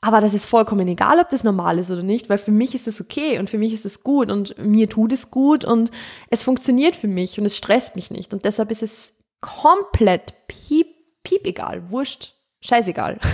Aber 0.00 0.22
das 0.22 0.32
ist 0.32 0.46
vollkommen 0.46 0.88
egal, 0.88 1.20
ob 1.20 1.28
das 1.28 1.44
normal 1.44 1.78
ist 1.78 1.90
oder 1.90 2.02
nicht, 2.02 2.30
weil 2.30 2.38
für 2.38 2.50
mich 2.50 2.74
ist 2.74 2.86
das 2.86 3.02
okay 3.02 3.38
und 3.38 3.50
für 3.50 3.58
mich 3.58 3.74
ist 3.74 3.84
das 3.84 4.02
gut 4.02 4.30
und 4.30 4.56
mir 4.56 4.88
tut 4.88 5.12
es 5.12 5.30
gut 5.30 5.66
und 5.66 5.90
es 6.30 6.42
funktioniert 6.42 6.96
für 6.96 7.08
mich 7.08 7.38
und 7.38 7.44
es 7.44 7.58
stresst 7.58 7.96
mich 7.96 8.10
nicht. 8.10 8.32
Und 8.32 8.46
deshalb 8.46 8.70
ist 8.70 8.82
es 8.82 9.12
komplett 9.42 10.32
piep, 10.48 10.86
piep 11.22 11.46
egal, 11.46 11.90
wurscht, 11.90 12.34
scheißegal. 12.62 13.20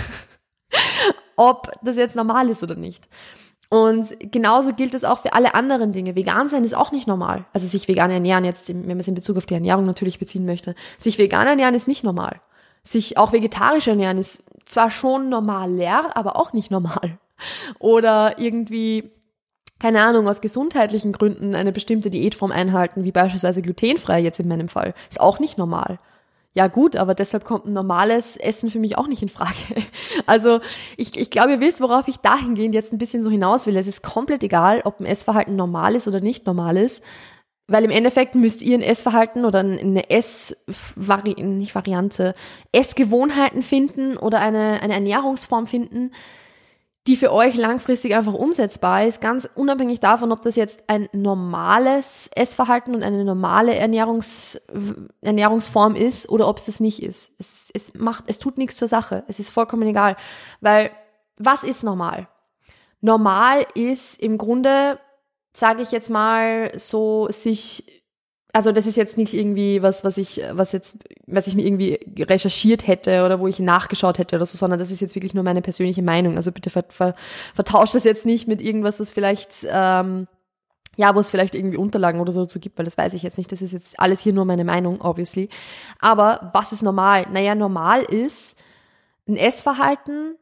ob 1.37 1.71
das 1.81 1.95
jetzt 1.95 2.15
normal 2.15 2.49
ist 2.49 2.61
oder 2.63 2.75
nicht. 2.75 3.07
Und 3.69 4.31
genauso 4.31 4.73
gilt 4.73 4.93
es 4.93 5.03
auch 5.03 5.19
für 5.19 5.33
alle 5.33 5.53
anderen 5.53 5.91
Dinge. 5.91 6.15
Vegan 6.15 6.47
sein 6.47 6.63
ist 6.63 6.75
auch 6.75 6.91
nicht 6.91 7.07
normal. 7.07 7.45
Also 7.53 7.67
sich 7.67 7.87
vegan 7.87 8.11
ernähren, 8.11 8.45
jetzt, 8.45 8.69
wenn 8.69 8.87
man 8.87 8.99
es 8.99 9.07
in 9.07 9.15
Bezug 9.15 9.37
auf 9.37 9.45
die 9.45 9.55
Ernährung 9.55 9.85
natürlich 9.85 10.19
beziehen 10.19 10.45
möchte. 10.45 10.73
Sich 10.97 11.17
vegan 11.17 11.47
ernähren 11.47 11.75
ist 11.75 11.87
nicht 11.87 12.03
normal. 12.03 12.39
Sich 12.83 13.17
auch 13.17 13.33
vegetarisch 13.33 13.87
ernähren 13.87 14.17
ist 14.17 14.43
zwar 14.63 14.89
schon 14.89 15.27
normaler, 15.27 16.15
aber 16.15 16.37
auch 16.37 16.53
nicht 16.53 16.71
normal. 16.71 17.17
Oder 17.79 18.39
irgendwie, 18.39 19.11
keine 19.79 20.01
Ahnung, 20.01 20.29
aus 20.29 20.39
gesundheitlichen 20.39 21.11
Gründen 21.11 21.53
eine 21.53 21.73
bestimmte 21.73 22.09
Diätform 22.09 22.51
einhalten, 22.51 23.03
wie 23.03 23.11
beispielsweise 23.11 23.61
glutenfrei 23.61 24.21
jetzt 24.21 24.39
in 24.39 24.47
meinem 24.47 24.69
Fall. 24.69 24.93
Ist 25.09 25.19
auch 25.19 25.39
nicht 25.39 25.57
normal 25.57 25.99
ja 26.57 26.65
gut, 26.65 26.95
aber 26.95 27.13
deshalb 27.13 27.45
kommt 27.45 27.65
ein 27.67 27.73
normales 27.73 28.35
Essen 28.35 28.71
für 28.71 28.79
mich 28.79 28.97
auch 28.97 29.05
nicht 29.05 29.21
in 29.21 29.29
Frage. 29.29 29.53
Also 30.25 30.59
ich, 30.97 31.15
ich 31.15 31.29
glaube, 31.29 31.51
ihr 31.51 31.59
wisst, 31.59 31.81
worauf 31.81 32.07
ich 32.07 32.17
dahingehend 32.17 32.73
jetzt 32.73 32.91
ein 32.91 32.97
bisschen 32.97 33.21
so 33.21 33.29
hinaus 33.29 33.67
will. 33.67 33.77
Es 33.77 33.85
ist 33.85 34.01
komplett 34.01 34.43
egal, 34.43 34.81
ob 34.83 34.99
ein 34.99 35.05
Essverhalten 35.05 35.55
normal 35.55 35.93
ist 35.93 36.07
oder 36.07 36.19
nicht 36.19 36.47
normal 36.47 36.75
ist. 36.75 37.03
Weil 37.67 37.83
im 37.83 37.91
Endeffekt 37.91 38.33
müsst 38.33 38.63
ihr 38.63 38.75
ein 38.75 38.81
Essverhalten 38.81 39.45
oder 39.45 39.59
eine 39.59 40.09
Ess-Variante, 40.09 41.53
Essgewohnheiten 42.71 43.61
finden 43.61 44.17
oder 44.17 44.39
eine, 44.39 44.81
eine 44.81 44.93
Ernährungsform 44.95 45.67
finden, 45.67 46.09
die 47.07 47.15
für 47.15 47.31
euch 47.31 47.55
langfristig 47.55 48.15
einfach 48.15 48.33
umsetzbar 48.33 49.05
ist, 49.05 49.21
ganz 49.21 49.47
unabhängig 49.55 50.01
davon, 50.01 50.33
ob 50.33 50.41
das 50.41 50.57
jetzt 50.57 50.83
ein 50.87 51.07
normales 51.13 52.29
Essverhalten 52.35 52.93
und 52.93 53.01
eine 53.01 53.23
normale 53.23 53.75
Ernährungs, 53.75 54.61
Ernährungsform 55.21 55.95
ist 55.95 56.27
oder 56.27 56.47
ob 56.49 56.57
es 56.57 56.65
das 56.65 56.81
nicht 56.81 57.01
ist. 57.01 57.31
Es, 57.39 57.71
es 57.73 57.93
macht, 57.93 58.25
es 58.27 58.39
tut 58.39 58.57
nichts 58.57 58.75
zur 58.75 58.89
Sache. 58.89 59.23
Es 59.27 59.39
ist 59.39 59.51
vollkommen 59.51 59.87
egal. 59.87 60.17
Weil, 60.59 60.91
was 61.37 61.63
ist 61.63 61.83
normal? 61.83 62.27
Normal 62.99 63.65
ist 63.73 64.19
im 64.21 64.37
Grunde, 64.37 64.99
sage 65.53 65.83
ich 65.83 65.91
jetzt 65.91 66.09
mal, 66.09 66.71
so 66.77 67.29
sich 67.31 67.96
also 68.57 68.71
das 68.71 68.87
ist 68.87 68.95
jetzt 68.95 69.19
nicht 69.19 69.35
irgendwie 69.35 69.83
was, 69.83 70.03
was 70.03 70.17
ich, 70.17 70.41
was 70.53 70.71
jetzt, 70.71 70.97
was 71.27 71.45
ich 71.45 71.53
mir 71.53 71.63
irgendwie 71.63 71.99
recherchiert 72.17 72.87
hätte 72.87 73.23
oder 73.23 73.39
wo 73.39 73.45
ich 73.45 73.59
nachgeschaut 73.59 74.17
hätte 74.17 74.35
oder 74.35 74.47
so, 74.47 74.57
sondern 74.57 74.79
das 74.79 74.89
ist 74.89 74.99
jetzt 74.99 75.13
wirklich 75.13 75.35
nur 75.35 75.43
meine 75.43 75.61
persönliche 75.61 76.01
Meinung. 76.01 76.37
Also 76.37 76.51
bitte 76.51 76.71
ver, 76.71 76.83
ver, 76.89 77.13
vertauscht 77.53 77.93
das 77.93 78.03
jetzt 78.03 78.25
nicht 78.25 78.47
mit 78.47 78.59
irgendwas, 78.59 78.99
was 78.99 79.11
vielleicht, 79.11 79.51
ähm, 79.69 80.27
ja, 80.95 81.13
wo 81.13 81.19
es 81.19 81.29
vielleicht 81.29 81.53
irgendwie 81.53 81.77
Unterlagen 81.77 82.19
oder 82.19 82.31
so 82.31 82.41
dazu 82.41 82.59
gibt, 82.59 82.79
weil 82.79 82.85
das 82.85 82.97
weiß 82.97 83.13
ich 83.13 83.21
jetzt 83.21 83.37
nicht. 83.37 83.51
Das 83.51 83.61
ist 83.61 83.73
jetzt 83.73 83.99
alles 83.99 84.21
hier 84.21 84.33
nur 84.33 84.45
meine 84.45 84.65
Meinung, 84.65 85.01
obviously. 85.01 85.49
Aber 85.99 86.49
was 86.51 86.71
ist 86.71 86.81
normal? 86.81 87.27
Naja, 87.31 87.53
normal 87.53 88.01
ist 88.05 88.57
ein 89.27 89.37
Essverhalten, 89.37 90.35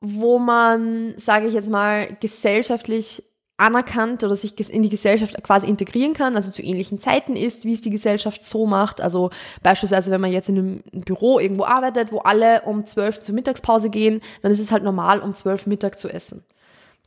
wo 0.00 0.38
man, 0.38 1.12
sage 1.18 1.46
ich 1.46 1.52
jetzt 1.52 1.68
mal, 1.68 2.16
gesellschaftlich 2.18 3.27
anerkannt 3.58 4.22
oder 4.22 4.36
sich 4.36 4.70
in 4.70 4.82
die 4.82 4.88
Gesellschaft 4.88 5.42
quasi 5.42 5.66
integrieren 5.66 6.14
kann, 6.14 6.36
also 6.36 6.50
zu 6.50 6.62
ähnlichen 6.62 7.00
Zeiten 7.00 7.34
ist, 7.34 7.64
wie 7.64 7.74
es 7.74 7.80
die 7.80 7.90
Gesellschaft 7.90 8.44
so 8.44 8.66
macht. 8.66 9.00
Also 9.00 9.30
beispielsweise, 9.62 10.12
wenn 10.12 10.20
man 10.20 10.32
jetzt 10.32 10.48
in 10.48 10.58
einem 10.58 11.04
Büro 11.04 11.40
irgendwo 11.40 11.64
arbeitet, 11.64 12.12
wo 12.12 12.20
alle 12.20 12.62
um 12.62 12.86
zwölf 12.86 13.20
zur 13.20 13.34
Mittagspause 13.34 13.90
gehen, 13.90 14.22
dann 14.42 14.52
ist 14.52 14.60
es 14.60 14.70
halt 14.70 14.84
normal, 14.84 15.20
um 15.20 15.34
zwölf 15.34 15.66
Mittag 15.66 15.98
zu 15.98 16.08
essen. 16.08 16.44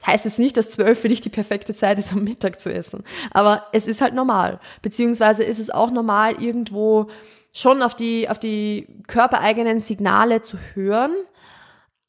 Heißt 0.05 0.25
jetzt 0.25 0.39
nicht, 0.39 0.57
dass 0.57 0.71
zwölf 0.71 0.99
für 0.99 1.07
dich 1.07 1.21
die 1.21 1.29
perfekte 1.29 1.73
Zeit 1.73 1.97
ist, 1.99 2.11
um 2.11 2.23
Mittag 2.23 2.59
zu 2.59 2.73
essen. 2.73 3.05
Aber 3.31 3.67
es 3.71 3.87
ist 3.87 4.01
halt 4.01 4.13
normal. 4.13 4.59
Beziehungsweise 4.81 5.43
ist 5.43 5.59
es 5.59 5.69
auch 5.69 5.89
normal, 5.89 6.41
irgendwo 6.41 7.07
schon 7.53 7.81
auf 7.81 7.95
die, 7.95 8.27
auf 8.27 8.39
die 8.39 8.87
körpereigenen 9.07 9.79
Signale 9.79 10.41
zu 10.41 10.57
hören, 10.73 11.15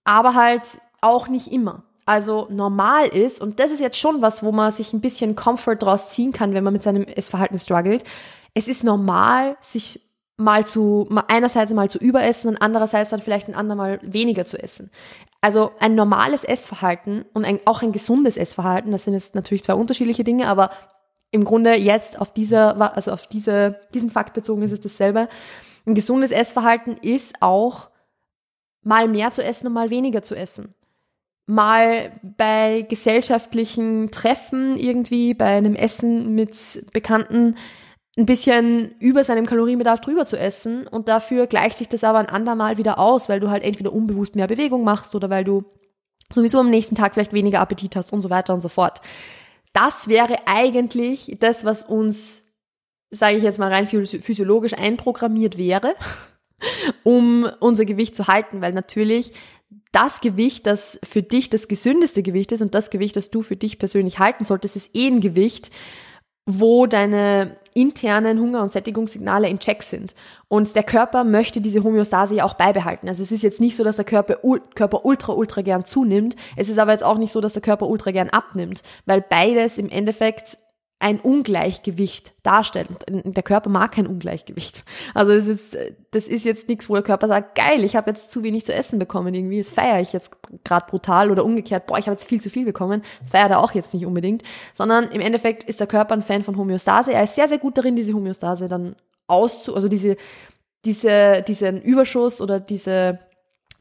aber 0.04 0.34
halt 0.34 0.62
auch 1.00 1.28
nicht 1.28 1.52
immer 1.52 1.84
also 2.04 2.48
normal 2.50 3.08
ist, 3.08 3.40
und 3.40 3.60
das 3.60 3.70
ist 3.70 3.80
jetzt 3.80 3.98
schon 3.98 4.22
was, 4.22 4.42
wo 4.42 4.50
man 4.50 4.72
sich 4.72 4.92
ein 4.92 5.00
bisschen 5.00 5.36
Comfort 5.36 5.76
draus 5.76 6.10
ziehen 6.10 6.32
kann, 6.32 6.54
wenn 6.54 6.64
man 6.64 6.72
mit 6.72 6.82
seinem 6.82 7.04
Essverhalten 7.04 7.58
struggelt. 7.58 8.02
Es 8.54 8.68
ist 8.68 8.82
normal, 8.82 9.56
sich 9.60 10.00
mal 10.36 10.66
zu, 10.66 11.08
einerseits 11.28 11.72
mal 11.72 11.88
zu 11.88 11.98
überessen 11.98 12.48
und 12.48 12.56
andererseits 12.60 13.10
dann 13.10 13.22
vielleicht 13.22 13.48
ein 13.48 13.54
andermal 13.54 14.00
weniger 14.02 14.46
zu 14.46 14.60
essen. 14.60 14.90
Also 15.40 15.72
ein 15.78 15.94
normales 15.94 16.42
Essverhalten 16.44 17.24
und 17.34 17.44
ein, 17.44 17.60
auch 17.66 17.82
ein 17.82 17.92
gesundes 17.92 18.36
Essverhalten, 18.36 18.90
das 18.90 19.04
sind 19.04 19.14
jetzt 19.14 19.34
natürlich 19.34 19.62
zwei 19.62 19.74
unterschiedliche 19.74 20.24
Dinge, 20.24 20.48
aber 20.48 20.70
im 21.30 21.44
Grunde 21.44 21.74
jetzt 21.74 22.20
auf 22.20 22.32
dieser, 22.32 22.94
also 22.96 23.12
auf 23.12 23.26
diese, 23.26 23.80
diesen 23.94 24.10
Fakt 24.10 24.34
bezogen 24.34 24.62
ist 24.62 24.72
es 24.72 24.80
dasselbe. 24.80 25.28
Ein 25.86 25.94
gesundes 25.94 26.30
Essverhalten 26.30 26.96
ist 26.96 27.36
auch 27.40 27.90
mal 28.82 29.08
mehr 29.08 29.30
zu 29.30 29.42
essen 29.42 29.68
und 29.68 29.72
mal 29.72 29.90
weniger 29.90 30.22
zu 30.22 30.34
essen 30.34 30.74
mal 31.52 32.12
bei 32.22 32.86
gesellschaftlichen 32.88 34.10
Treffen 34.10 34.76
irgendwie, 34.76 35.34
bei 35.34 35.56
einem 35.56 35.74
Essen 35.74 36.34
mit 36.34 36.86
Bekannten 36.92 37.56
ein 38.16 38.26
bisschen 38.26 38.94
über 38.98 39.24
seinem 39.24 39.46
Kalorienbedarf 39.46 40.00
drüber 40.00 40.26
zu 40.26 40.38
essen 40.38 40.86
und 40.86 41.08
dafür 41.08 41.46
gleicht 41.46 41.78
sich 41.78 41.88
das 41.88 42.04
aber 42.04 42.18
ein 42.18 42.28
andermal 42.28 42.78
wieder 42.78 42.98
aus, 42.98 43.28
weil 43.28 43.40
du 43.40 43.50
halt 43.50 43.62
entweder 43.62 43.92
unbewusst 43.92 44.34
mehr 44.34 44.46
Bewegung 44.46 44.84
machst 44.84 45.14
oder 45.14 45.30
weil 45.30 45.44
du 45.44 45.64
sowieso 46.32 46.60
am 46.60 46.70
nächsten 46.70 46.94
Tag 46.94 47.14
vielleicht 47.14 47.32
weniger 47.32 47.60
Appetit 47.60 47.96
hast 47.96 48.12
und 48.12 48.20
so 48.20 48.30
weiter 48.30 48.54
und 48.54 48.60
so 48.60 48.68
fort. 48.68 49.00
Das 49.72 50.08
wäre 50.08 50.36
eigentlich 50.46 51.36
das, 51.40 51.64
was 51.64 51.84
uns, 51.84 52.44
sage 53.10 53.36
ich 53.36 53.42
jetzt 53.42 53.58
mal 53.58 53.72
rein 53.72 53.86
physiologisch 53.86 54.74
einprogrammiert 54.74 55.56
wäre, 55.56 55.94
um 57.02 57.48
unser 57.60 57.84
Gewicht 57.84 58.16
zu 58.16 58.26
halten, 58.26 58.60
weil 58.60 58.72
natürlich 58.72 59.32
das 59.92 60.20
Gewicht, 60.20 60.66
das 60.66 60.98
für 61.02 61.22
dich 61.22 61.50
das 61.50 61.68
gesündeste 61.68 62.22
Gewicht 62.22 62.52
ist 62.52 62.62
und 62.62 62.74
das 62.74 62.90
Gewicht, 62.90 63.16
das 63.16 63.30
du 63.30 63.42
für 63.42 63.56
dich 63.56 63.78
persönlich 63.78 64.18
halten 64.18 64.44
solltest, 64.44 64.76
ist 64.76 64.90
eh 64.94 65.06
ein 65.06 65.20
Gewicht, 65.20 65.70
wo 66.46 66.86
deine 66.86 67.56
internen 67.74 68.38
Hunger- 68.38 68.62
und 68.62 68.72
Sättigungssignale 68.72 69.48
in 69.48 69.58
Check 69.58 69.82
sind. 69.82 70.14
Und 70.48 70.74
der 70.76 70.82
Körper 70.82 71.24
möchte 71.24 71.60
diese 71.60 71.82
Homöostase 71.84 72.34
ja 72.34 72.44
auch 72.44 72.54
beibehalten. 72.54 73.08
Also 73.08 73.22
es 73.22 73.32
ist 73.32 73.42
jetzt 73.42 73.60
nicht 73.60 73.76
so, 73.76 73.84
dass 73.84 73.96
der 73.96 74.04
Körper, 74.04 74.38
Körper 74.74 75.04
ultra, 75.04 75.32
ultra 75.32 75.62
gern 75.62 75.84
zunimmt. 75.84 76.36
Es 76.56 76.68
ist 76.68 76.78
aber 76.78 76.92
jetzt 76.92 77.04
auch 77.04 77.18
nicht 77.18 77.32
so, 77.32 77.40
dass 77.40 77.54
der 77.54 77.62
Körper 77.62 77.86
ultra 77.86 78.10
gern 78.10 78.28
abnimmt, 78.28 78.82
weil 79.06 79.22
beides 79.22 79.78
im 79.78 79.88
Endeffekt 79.88 80.58
ein 81.02 81.18
Ungleichgewicht 81.18 82.32
darstellt. 82.44 82.86
Der 83.08 83.42
Körper 83.42 83.68
mag 83.68 83.92
kein 83.92 84.06
Ungleichgewicht. 84.06 84.84
Also 85.14 85.34
das 85.34 85.48
ist, 85.48 85.76
das 86.12 86.28
ist 86.28 86.44
jetzt 86.44 86.68
nichts, 86.68 86.88
wo 86.88 86.94
der 86.94 87.02
Körper 87.02 87.26
sagt, 87.26 87.56
geil, 87.56 87.82
ich 87.82 87.96
habe 87.96 88.12
jetzt 88.12 88.30
zu 88.30 88.44
wenig 88.44 88.64
zu 88.64 88.72
essen 88.72 89.00
bekommen, 89.00 89.34
irgendwie, 89.34 89.58
das 89.58 89.68
feiere 89.68 90.00
ich 90.00 90.12
jetzt 90.12 90.30
gerade 90.62 90.86
brutal 90.86 91.32
oder 91.32 91.44
umgekehrt, 91.44 91.88
boah, 91.88 91.98
ich 91.98 92.06
habe 92.06 92.12
jetzt 92.12 92.28
viel 92.28 92.40
zu 92.40 92.50
viel 92.50 92.64
bekommen, 92.64 93.02
feiert 93.28 93.50
er 93.50 93.58
auch 93.58 93.72
jetzt 93.72 93.92
nicht 93.94 94.06
unbedingt, 94.06 94.44
sondern 94.74 95.10
im 95.10 95.20
Endeffekt 95.20 95.64
ist 95.64 95.80
der 95.80 95.88
Körper 95.88 96.14
ein 96.14 96.22
Fan 96.22 96.44
von 96.44 96.56
Homöostase. 96.56 97.12
Er 97.12 97.24
ist 97.24 97.34
sehr, 97.34 97.48
sehr 97.48 97.58
gut 97.58 97.76
darin, 97.76 97.96
diese 97.96 98.14
Homöostase 98.14 98.68
dann 98.68 98.94
auszu, 99.26 99.74
also 99.74 99.88
diese, 99.88 100.16
diese, 100.84 101.42
diesen 101.42 101.82
Überschuss 101.82 102.40
oder 102.40 102.60
diese 102.60 103.18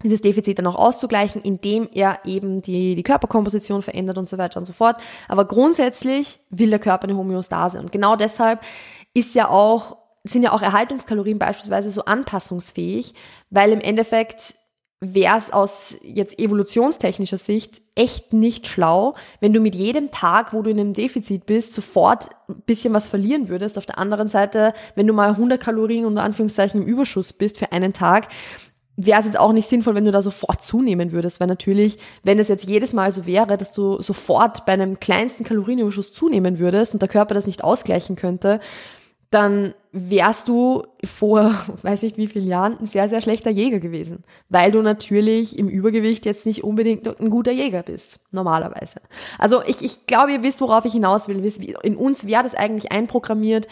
dieses 0.03 0.21
Defizit 0.21 0.59
dann 0.59 0.67
auch 0.67 0.75
auszugleichen, 0.75 1.41
indem 1.41 1.89
er 1.93 2.19
eben 2.25 2.61
die, 2.61 2.95
die 2.95 3.03
Körperkomposition 3.03 3.81
verändert 3.81 4.17
und 4.17 4.25
so 4.25 4.37
weiter 4.37 4.59
und 4.59 4.65
so 4.65 4.73
fort. 4.73 4.97
Aber 5.27 5.45
grundsätzlich 5.45 6.39
will 6.49 6.69
der 6.69 6.79
Körper 6.79 7.05
eine 7.05 7.17
Homöostase. 7.17 7.79
Und 7.79 7.91
genau 7.91 8.15
deshalb 8.15 8.61
ist 9.13 9.35
ja 9.35 9.49
auch, 9.49 9.97
sind 10.23 10.43
ja 10.43 10.51
auch 10.53 10.61
Erhaltungskalorien 10.61 11.39
beispielsweise 11.39 11.89
so 11.89 12.05
anpassungsfähig, 12.05 13.13
weil 13.49 13.71
im 13.71 13.81
Endeffekt 13.81 14.55
wäre 15.03 15.35
es 15.35 15.51
aus 15.51 15.97
jetzt 16.03 16.37
evolutionstechnischer 16.37 17.39
Sicht 17.39 17.81
echt 17.95 18.33
nicht 18.33 18.67
schlau, 18.67 19.15
wenn 19.39 19.51
du 19.51 19.59
mit 19.59 19.73
jedem 19.73 20.11
Tag, 20.11 20.53
wo 20.53 20.61
du 20.61 20.69
in 20.69 20.79
einem 20.79 20.93
Defizit 20.93 21.47
bist, 21.47 21.73
sofort 21.73 22.29
ein 22.47 22.61
bisschen 22.67 22.93
was 22.93 23.07
verlieren 23.07 23.49
würdest. 23.49 23.79
Auf 23.79 23.87
der 23.87 23.97
anderen 23.97 24.29
Seite, 24.29 24.73
wenn 24.93 25.07
du 25.07 25.13
mal 25.13 25.29
100 25.29 25.59
Kalorien 25.59 26.05
unter 26.05 26.21
Anführungszeichen 26.21 26.83
im 26.83 26.87
Überschuss 26.87 27.33
bist 27.33 27.57
für 27.57 27.71
einen 27.71 27.93
Tag, 27.93 28.27
wäre 28.97 29.19
es 29.19 29.25
jetzt 29.25 29.39
auch 29.39 29.53
nicht 29.53 29.69
sinnvoll, 29.69 29.95
wenn 29.95 30.05
du 30.05 30.11
da 30.11 30.21
sofort 30.21 30.61
zunehmen 30.61 31.11
würdest, 31.11 31.39
weil 31.39 31.47
natürlich, 31.47 31.97
wenn 32.23 32.39
es 32.39 32.47
jetzt 32.47 32.67
jedes 32.67 32.93
Mal 32.93 33.11
so 33.11 33.25
wäre, 33.25 33.57
dass 33.57 33.71
du 33.71 34.01
sofort 34.01 34.65
bei 34.65 34.73
einem 34.73 34.99
kleinsten 34.99 35.43
Kalorienüberschuss 35.43 36.11
zunehmen 36.11 36.59
würdest 36.59 36.93
und 36.93 37.01
der 37.01 37.09
Körper 37.09 37.33
das 37.33 37.47
nicht 37.47 37.63
ausgleichen 37.63 38.15
könnte, 38.15 38.59
dann 39.31 39.73
wärst 39.93 40.49
du 40.49 40.83
vor, 41.05 41.55
weiß 41.81 42.03
nicht 42.03 42.17
wie 42.17 42.27
vielen 42.27 42.47
Jahren, 42.47 42.77
ein 42.79 42.85
sehr, 42.85 43.09
sehr 43.09 43.21
schlechter 43.21 43.49
Jäger 43.49 43.79
gewesen, 43.79 44.23
weil 44.49 44.71
du 44.71 44.81
natürlich 44.81 45.57
im 45.57 45.69
Übergewicht 45.69 46.25
jetzt 46.25 46.45
nicht 46.45 46.63
unbedingt 46.63 47.07
ein 47.19 47.29
guter 47.29 47.51
Jäger 47.51 47.81
bist, 47.81 48.19
normalerweise. 48.31 49.01
Also 49.39 49.63
ich, 49.65 49.83
ich 49.83 50.05
glaube, 50.05 50.33
ihr 50.33 50.43
wisst, 50.43 50.61
worauf 50.61 50.85
ich 50.85 50.93
hinaus 50.93 51.27
will. 51.29 51.43
In 51.83 51.95
uns 51.95 52.27
wäre 52.27 52.43
das 52.43 52.53
eigentlich 52.55 52.91
einprogrammiert, 52.91 53.67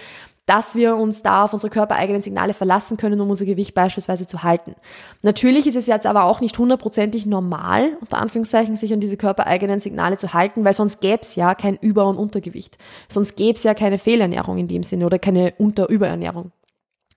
dass 0.49 0.73
wir 0.73 0.95
uns 0.95 1.21
da 1.21 1.43
auf 1.43 1.53
unsere 1.53 1.69
körpereigenen 1.69 2.23
Signale 2.23 2.55
verlassen 2.55 2.97
können, 2.97 3.21
um 3.21 3.29
unser 3.29 3.45
Gewicht 3.45 3.75
beispielsweise 3.75 4.25
zu 4.25 4.41
halten. 4.41 4.73
Natürlich 5.21 5.67
ist 5.67 5.75
es 5.75 5.85
jetzt 5.85 6.07
aber 6.07 6.23
auch 6.23 6.41
nicht 6.41 6.57
hundertprozentig 6.57 7.27
normal, 7.27 7.95
unter 8.01 8.17
Anführungszeichen, 8.17 8.75
sich 8.75 8.91
an 8.91 8.99
diese 8.99 9.15
körpereigenen 9.15 9.79
Signale 9.79 10.17
zu 10.17 10.33
halten, 10.33 10.65
weil 10.65 10.73
sonst 10.73 11.01
gäbe 11.01 11.21
es 11.21 11.35
ja 11.35 11.53
kein 11.53 11.75
Über- 11.75 12.07
und 12.07 12.17
Untergewicht. 12.17 12.79
Sonst 13.09 13.35
gäbe 13.35 13.57
es 13.57 13.63
ja 13.63 13.75
keine 13.75 13.99
Fehlernährung 13.99 14.57
in 14.57 14.67
dem 14.67 14.81
Sinne 14.81 15.05
oder 15.05 15.19
keine 15.19 15.53
Unter-Überernährung. 15.59 16.51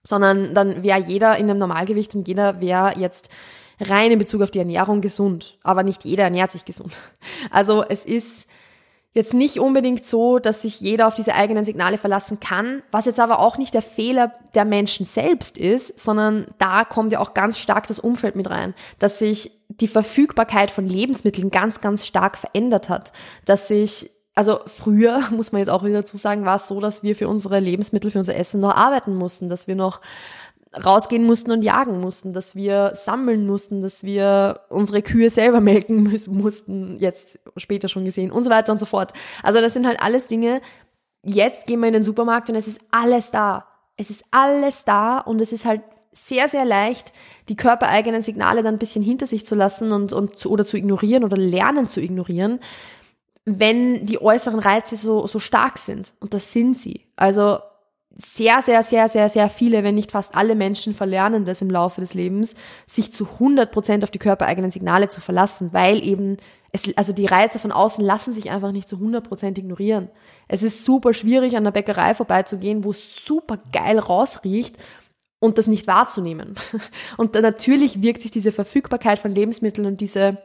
Sondern 0.05 0.55
dann 0.55 0.83
wäre 0.83 1.01
jeder 1.01 1.39
in 1.39 1.49
einem 1.49 1.59
Normalgewicht 1.59 2.15
und 2.15 2.29
jeder 2.29 2.61
wäre 2.61 2.99
jetzt 2.99 3.31
rein 3.81 4.11
in 4.11 4.19
Bezug 4.19 4.43
auf 4.43 4.51
die 4.51 4.59
Ernährung 4.59 5.01
gesund. 5.01 5.59
Aber 5.63 5.85
nicht 5.85 6.05
jeder 6.05 6.25
ernährt 6.25 6.53
sich 6.53 6.67
gesund. 6.67 6.99
Also 7.51 7.83
es 7.83 8.05
ist 8.05 8.47
jetzt 9.15 9.35
nicht 9.35 9.61
unbedingt 9.61 10.07
so, 10.07 10.39
dass 10.39 10.63
sich 10.63 10.81
jeder 10.81 11.07
auf 11.07 11.15
diese 11.15 11.35
eigenen 11.35 11.65
Signale 11.65 11.99
verlassen 11.99 12.41
kann, 12.41 12.83
was 12.91 13.05
jetzt 13.05 13.21
aber 13.21 13.41
auch 13.41 13.59
nicht 13.59 13.75
der 13.75 13.83
Fehler 13.83 14.33
der 14.55 14.65
Menschen 14.65 15.05
selbst 15.05 15.59
ist, 15.59 16.01
sondern 16.01 16.47
da 16.59 16.85
kommt 16.85 17.13
ja 17.13 17.21
auch 17.21 17.35
ganz 17.35 17.59
stark 17.59 17.87
das 17.87 17.99
Umfeld 17.99 18.37
mit 18.37 18.49
rein, 18.49 18.75
dass 18.99 19.19
sich 19.19 19.53
die 19.69 19.89
Verfügbarkeit 19.89 20.71
von 20.71 20.87
Lebensmitteln 20.87 21.51
ganz, 21.51 21.81
ganz 21.81 22.07
stark 22.07 22.39
verändert 22.39 22.89
hat, 22.89 23.13
dass 23.45 23.69
sich 23.69 24.11
also 24.35 24.61
früher, 24.67 25.21
muss 25.31 25.53
man 25.53 25.61
jetzt 25.61 25.71
auch 25.71 25.85
wieder 25.85 25.99
dazu 25.99 26.17
sagen, 26.17 26.45
war 26.45 26.57
es 26.57 26.69
so, 26.69 26.81
dass 26.81 27.03
wir 27.03 27.15
für 27.17 27.29
unsere 27.29 27.61
Lebensmittel, 27.61 28.11
für 28.11 28.19
unser 28.19 28.37
Essen 28.37 28.61
noch 28.61 28.75
arbeiten 28.75 29.15
mussten, 29.15 29.49
dass 29.49 29.69
wir 29.69 29.77
noch 29.77 30.01
rausgehen 30.75 31.25
mussten 31.25 31.51
und 31.51 31.63
jagen 31.63 32.01
mussten, 32.01 32.33
dass 32.33 32.57
wir 32.57 32.93
sammeln 32.95 33.47
mussten, 33.47 33.83
dass 33.83 34.05
wir 34.05 34.61
unsere 34.69 35.03
Kühe 35.03 35.31
selber 35.31 35.61
melken 35.73 36.03
müssen, 36.03 36.37
mussten, 36.37 36.99
jetzt 36.99 37.39
später 37.57 37.89
schon 37.89 38.05
gesehen 38.05 38.31
und 38.31 38.43
so 38.43 38.51
weiter 38.51 38.73
und 38.73 38.79
so 38.79 38.87
fort. 38.87 39.13
Also 39.43 39.61
das 39.61 39.75
sind 39.75 39.87
halt 39.87 40.01
alles 40.01 40.27
Dinge, 40.27 40.61
jetzt 41.23 41.67
gehen 41.67 41.81
wir 41.81 41.89
in 41.89 41.95
den 41.95 42.05
Supermarkt 42.05 42.51
und 42.51 42.57
es 42.57 42.69
ist 42.69 42.81
alles 42.91 43.31
da. 43.31 43.67
Es 43.97 44.11
ist 44.11 44.25
alles 44.31 44.85
da 44.85 45.19
und 45.19 45.41
es 45.41 45.53
ist 45.53 45.65
halt 45.65 45.83
sehr, 46.13 46.49
sehr 46.49 46.65
leicht, 46.65 47.13
die 47.49 47.57
körpereigenen 47.57 48.23
Signale 48.23 48.63
dann 48.63 48.75
ein 48.75 48.79
bisschen 48.79 49.03
hinter 49.03 49.27
sich 49.27 49.47
zu 49.47 49.55
lassen 49.55 49.93
und, 49.93 50.13
und 50.13 50.37
zu, 50.37 50.51
oder 50.51 50.65
zu 50.65 50.77
ignorieren 50.77 51.25
oder 51.25 51.37
lernen 51.37 51.89
zu 51.89 52.01
ignorieren, 52.01 52.61
wenn 53.45 54.07
die 54.07 54.21
äußeren 54.21 54.61
Reize 54.61 54.97
so, 54.97 55.27
so 55.27 55.39
stark 55.39 55.79
sind. 55.79 56.15
Und 56.21 56.35
das 56.35 56.53
sind 56.53 56.77
sie. 56.77 57.07
Also 57.17 57.59
sehr, 58.17 58.63
sehr, 58.63 58.83
sehr, 58.83 59.09
sehr, 59.09 59.29
sehr 59.29 59.49
viele, 59.49 59.85
wenn 59.85 59.95
nicht 59.95 60.13
fast 60.13 60.35
alle 60.35 60.55
Menschen 60.55 60.95
verlernen 60.95 61.45
das 61.45 61.63
im 61.63 61.71
Laufe 61.71 62.01
des 62.01 62.15
Lebens, 62.15 62.55
sich 62.87 63.13
zu 63.13 63.27
100 63.27 63.71
Prozent 63.73 64.05
auf 64.05 64.11
die 64.11 64.19
körpereigenen 64.19 64.71
Signale 64.71 65.09
zu 65.09 65.21
verlassen, 65.21 65.73
weil 65.73 66.03
eben 66.03 66.37
es, 66.73 66.97
also 66.97 67.13
die 67.13 67.27
Reize 67.27 67.59
von 67.59 67.73
außen 67.73 68.05
lassen 68.05 68.33
sich 68.33 68.51
einfach 68.51 68.73
nicht 68.73 68.89
zu 68.89 68.97
100 68.97 69.27
Prozent 69.27 69.59
ignorieren. 69.59 70.09
Es 70.49 70.63
ist 70.63 70.85
super 70.85 71.15
schwierig, 71.15 71.57
an 71.57 71.65
der 71.65 71.71
Bäckerei 71.71 72.15
vorbeizugehen, 72.15 72.85
wo 72.85 72.93
super 72.93 73.59
geil 73.73 73.99
rausriecht 73.99 74.77
und 75.39 75.59
das 75.59 75.67
nicht 75.67 75.87
wahrzunehmen. 75.87 76.55
Und 77.17 77.35
natürlich 77.35 78.01
wirkt 78.01 78.23
sich 78.23 78.31
diese 78.31 78.53
Verfügbarkeit 78.53 79.19
von 79.19 79.35
Lebensmitteln 79.35 79.89
und 79.89 80.01
diese 80.01 80.39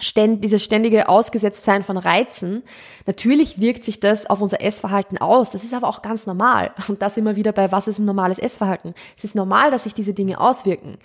ständ, 0.00 0.42
dieses 0.42 0.62
ständige 0.64 1.08
Ausgesetztsein 1.08 1.82
von 1.82 1.96
Reizen, 1.96 2.62
natürlich 3.06 3.60
wirkt 3.60 3.84
sich 3.84 4.00
das 4.00 4.26
auf 4.26 4.40
unser 4.40 4.60
Essverhalten 4.60 5.18
aus. 5.18 5.50
Das 5.50 5.64
ist 5.64 5.74
aber 5.74 5.88
auch 5.88 6.02
ganz 6.02 6.26
normal. 6.26 6.72
Und 6.88 7.02
das 7.02 7.16
immer 7.16 7.36
wieder 7.36 7.52
bei, 7.52 7.70
was 7.70 7.88
ist 7.88 7.98
ein 7.98 8.04
normales 8.04 8.38
Essverhalten? 8.38 8.94
Es 9.16 9.24
ist 9.24 9.34
normal, 9.34 9.70
dass 9.70 9.84
sich 9.84 9.94
diese 9.94 10.14
Dinge 10.14 10.40
auswirken. 10.40 10.98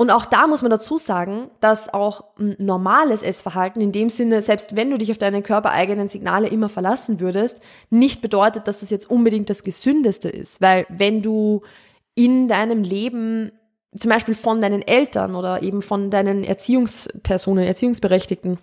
Und 0.00 0.08
auch 0.10 0.24
da 0.24 0.46
muss 0.46 0.62
man 0.62 0.70
dazu 0.70 0.96
sagen, 0.96 1.50
dass 1.60 1.92
auch 1.92 2.24
ein 2.38 2.56
normales 2.58 3.20
Essverhalten 3.20 3.82
in 3.82 3.92
dem 3.92 4.08
Sinne, 4.08 4.40
selbst 4.40 4.74
wenn 4.74 4.90
du 4.90 4.96
dich 4.96 5.10
auf 5.10 5.18
deine 5.18 5.42
körpereigenen 5.42 6.08
Signale 6.08 6.48
immer 6.48 6.70
verlassen 6.70 7.20
würdest, 7.20 7.58
nicht 7.90 8.22
bedeutet, 8.22 8.66
dass 8.66 8.80
das 8.80 8.88
jetzt 8.88 9.10
unbedingt 9.10 9.50
das 9.50 9.62
Gesündeste 9.62 10.30
ist. 10.30 10.62
Weil 10.62 10.86
wenn 10.88 11.20
du 11.20 11.60
in 12.14 12.48
deinem 12.48 12.82
Leben 12.82 13.52
zum 13.98 14.08
Beispiel 14.08 14.34
von 14.34 14.60
deinen 14.60 14.82
Eltern 14.82 15.34
oder 15.34 15.62
eben 15.62 15.82
von 15.82 16.10
deinen 16.10 16.44
Erziehungspersonen, 16.44 17.64
Erziehungsberechtigten 17.64 18.58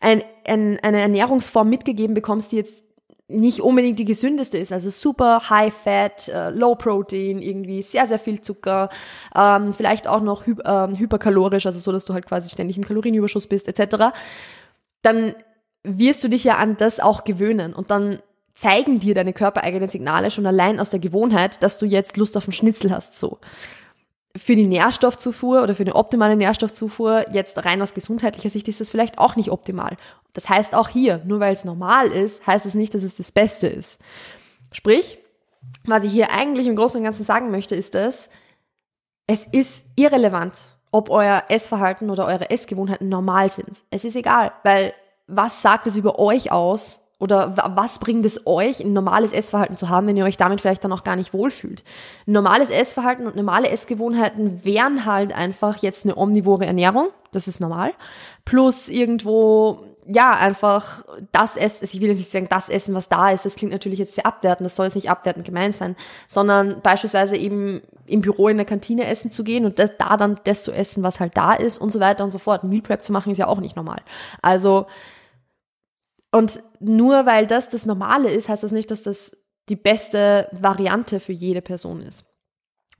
ein, 0.00 0.22
ein, 0.46 0.78
eine 0.82 1.00
Ernährungsform 1.00 1.68
mitgegeben 1.68 2.14
bekommst, 2.14 2.52
die 2.52 2.56
jetzt 2.56 2.84
nicht 3.28 3.60
unbedingt 3.60 3.98
die 3.98 4.04
gesündeste 4.04 4.58
ist. 4.58 4.72
Also 4.72 4.90
super 4.90 5.48
high 5.48 5.72
fat, 5.72 6.28
äh, 6.28 6.50
low 6.50 6.74
protein, 6.74 7.40
irgendwie 7.40 7.82
sehr, 7.82 8.06
sehr 8.06 8.18
viel 8.18 8.40
Zucker, 8.40 8.90
ähm, 9.34 9.72
vielleicht 9.72 10.08
auch 10.08 10.20
noch 10.20 10.46
hy 10.46 10.56
ähm, 10.64 10.98
hyperkalorisch, 10.98 11.66
also 11.66 11.78
so, 11.78 11.92
dass 11.92 12.04
du 12.04 12.14
halt 12.14 12.26
quasi 12.26 12.50
ständig 12.50 12.76
im 12.76 12.84
Kalorienüberschuss 12.84 13.46
bist, 13.46 13.68
etc. 13.68 14.12
Dann 15.02 15.34
wirst 15.84 16.24
du 16.24 16.28
dich 16.28 16.44
ja 16.44 16.56
an 16.56 16.76
das 16.76 16.98
auch 16.98 17.24
gewöhnen 17.24 17.72
und 17.72 17.90
dann 17.90 18.20
zeigen 18.56 18.98
dir 18.98 19.14
deine 19.14 19.32
körpereigenen 19.32 19.88
Signale 19.88 20.30
schon 20.30 20.46
allein 20.46 20.80
aus 20.80 20.90
der 20.90 21.00
Gewohnheit, 21.00 21.62
dass 21.62 21.78
du 21.78 21.86
jetzt 21.86 22.16
Lust 22.16 22.36
auf 22.36 22.46
einen 22.46 22.52
Schnitzel 22.52 22.90
hast, 22.90 23.18
so 23.18 23.38
für 24.36 24.54
die 24.54 24.66
Nährstoffzufuhr 24.66 25.62
oder 25.62 25.74
für 25.74 25.82
eine 25.82 25.96
optimale 25.96 26.36
Nährstoffzufuhr, 26.36 27.26
jetzt 27.32 27.64
rein 27.64 27.82
aus 27.82 27.94
gesundheitlicher 27.94 28.50
Sicht, 28.50 28.68
ist 28.68 28.80
das 28.80 28.90
vielleicht 28.90 29.18
auch 29.18 29.36
nicht 29.36 29.50
optimal. 29.50 29.96
Das 30.34 30.48
heißt 30.48 30.74
auch 30.74 30.88
hier, 30.88 31.20
nur 31.24 31.40
weil 31.40 31.52
es 31.52 31.64
normal 31.64 32.08
ist, 32.08 32.46
heißt 32.46 32.66
es 32.66 32.74
nicht, 32.74 32.94
dass 32.94 33.02
es 33.02 33.16
das 33.16 33.32
Beste 33.32 33.66
ist. 33.66 34.00
Sprich, 34.70 35.18
was 35.84 36.04
ich 36.04 36.12
hier 36.12 36.30
eigentlich 36.30 36.66
im 36.66 36.76
Großen 36.76 36.98
und 36.98 37.04
Ganzen 37.04 37.24
sagen 37.24 37.50
möchte, 37.50 37.74
ist 37.74 37.94
dass 37.94 38.30
es 39.26 39.46
ist 39.46 39.84
irrelevant, 39.96 40.58
ob 40.90 41.08
euer 41.08 41.44
Essverhalten 41.48 42.10
oder 42.10 42.26
eure 42.26 42.50
Essgewohnheiten 42.50 43.08
normal 43.08 43.48
sind. 43.48 43.80
Es 43.90 44.04
ist 44.04 44.16
egal, 44.16 44.52
weil 44.64 44.92
was 45.28 45.62
sagt 45.62 45.86
es 45.86 45.96
über 45.96 46.18
euch 46.18 46.50
aus, 46.50 46.99
oder 47.20 47.54
was 47.76 47.98
bringt 47.98 48.24
es 48.24 48.46
euch, 48.46 48.80
ein 48.80 48.94
normales 48.94 49.32
Essverhalten 49.32 49.76
zu 49.76 49.90
haben, 49.90 50.06
wenn 50.06 50.16
ihr 50.16 50.24
euch 50.24 50.38
damit 50.38 50.60
vielleicht 50.60 50.82
dann 50.82 50.92
auch 50.92 51.04
gar 51.04 51.16
nicht 51.16 51.34
wohlfühlt? 51.34 51.84
Normales 52.24 52.70
Essverhalten 52.70 53.26
und 53.26 53.36
normale 53.36 53.68
Essgewohnheiten 53.68 54.64
wären 54.64 55.04
halt 55.04 55.34
einfach 55.34 55.76
jetzt 55.76 56.04
eine 56.04 56.16
omnivore 56.16 56.64
Ernährung, 56.64 57.08
das 57.30 57.46
ist 57.46 57.60
normal, 57.60 57.92
plus 58.46 58.88
irgendwo, 58.88 59.84
ja, 60.06 60.30
einfach 60.30 61.04
das 61.30 61.58
Essen, 61.58 61.84
ich 61.84 62.00
will 62.00 62.08
jetzt 62.08 62.18
nicht 62.18 62.32
sagen, 62.32 62.48
das 62.48 62.70
Essen, 62.70 62.94
was 62.94 63.10
da 63.10 63.30
ist, 63.30 63.44
das 63.44 63.54
klingt 63.54 63.72
natürlich 63.72 63.98
jetzt 63.98 64.14
sehr 64.14 64.24
abwertend, 64.24 64.64
das 64.64 64.74
soll 64.74 64.86
jetzt 64.86 64.94
nicht 64.94 65.10
abwertend 65.10 65.44
gemeint 65.44 65.76
sein, 65.76 65.96
sondern 66.26 66.80
beispielsweise 66.80 67.36
eben 67.36 67.82
im 68.06 68.22
Büro 68.22 68.48
in 68.48 68.56
der 68.56 68.66
Kantine 68.66 69.06
essen 69.06 69.30
zu 69.30 69.44
gehen 69.44 69.66
und 69.66 69.78
das, 69.78 69.90
da 69.98 70.16
dann 70.16 70.40
das 70.44 70.62
zu 70.62 70.72
essen, 70.72 71.02
was 71.02 71.20
halt 71.20 71.36
da 71.36 71.52
ist 71.52 71.76
und 71.78 71.92
so 71.92 72.00
weiter 72.00 72.24
und 72.24 72.30
so 72.30 72.38
fort. 72.38 72.64
Meal 72.64 72.80
Prep 72.80 73.02
zu 73.02 73.12
machen 73.12 73.30
ist 73.30 73.38
ja 73.38 73.46
auch 73.46 73.60
nicht 73.60 73.76
normal. 73.76 74.00
Also, 74.40 74.86
und 76.32 76.62
nur 76.78 77.26
weil 77.26 77.46
das 77.46 77.68
das 77.68 77.86
Normale 77.86 78.30
ist, 78.30 78.48
heißt 78.48 78.62
das 78.62 78.72
nicht, 78.72 78.90
dass 78.90 79.02
das 79.02 79.32
die 79.68 79.76
beste 79.76 80.48
Variante 80.52 81.20
für 81.20 81.32
jede 81.32 81.62
Person 81.62 82.02
ist. 82.02 82.24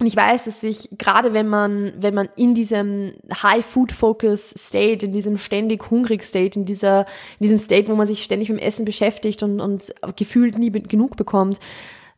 Und 0.01 0.07
ich 0.07 0.17
weiß, 0.17 0.45
dass 0.45 0.63
sich, 0.63 0.89
gerade 0.97 1.35
wenn 1.35 1.47
man, 1.47 1.93
wenn 1.99 2.15
man 2.15 2.31
in 2.35 2.55
diesem 2.55 3.13
High 3.43 3.65
Food 3.65 3.93
Focus 3.93 4.55
State, 4.57 5.05
in 5.05 5.13
diesem 5.13 5.37
ständig 5.37 5.91
hungrig 5.91 6.25
State, 6.25 6.59
in 6.59 6.65
dieser, 6.65 7.01
in 7.39 7.45
diesem 7.45 7.59
State, 7.59 7.89
wo 7.89 7.95
man 7.95 8.07
sich 8.07 8.23
ständig 8.23 8.49
mit 8.49 8.59
dem 8.59 8.67
Essen 8.67 8.87
beschäftigt 8.87 9.43
und, 9.43 9.61
und 9.61 9.95
gefühlt 10.17 10.57
nie 10.57 10.71
genug 10.71 11.17
bekommt, 11.17 11.61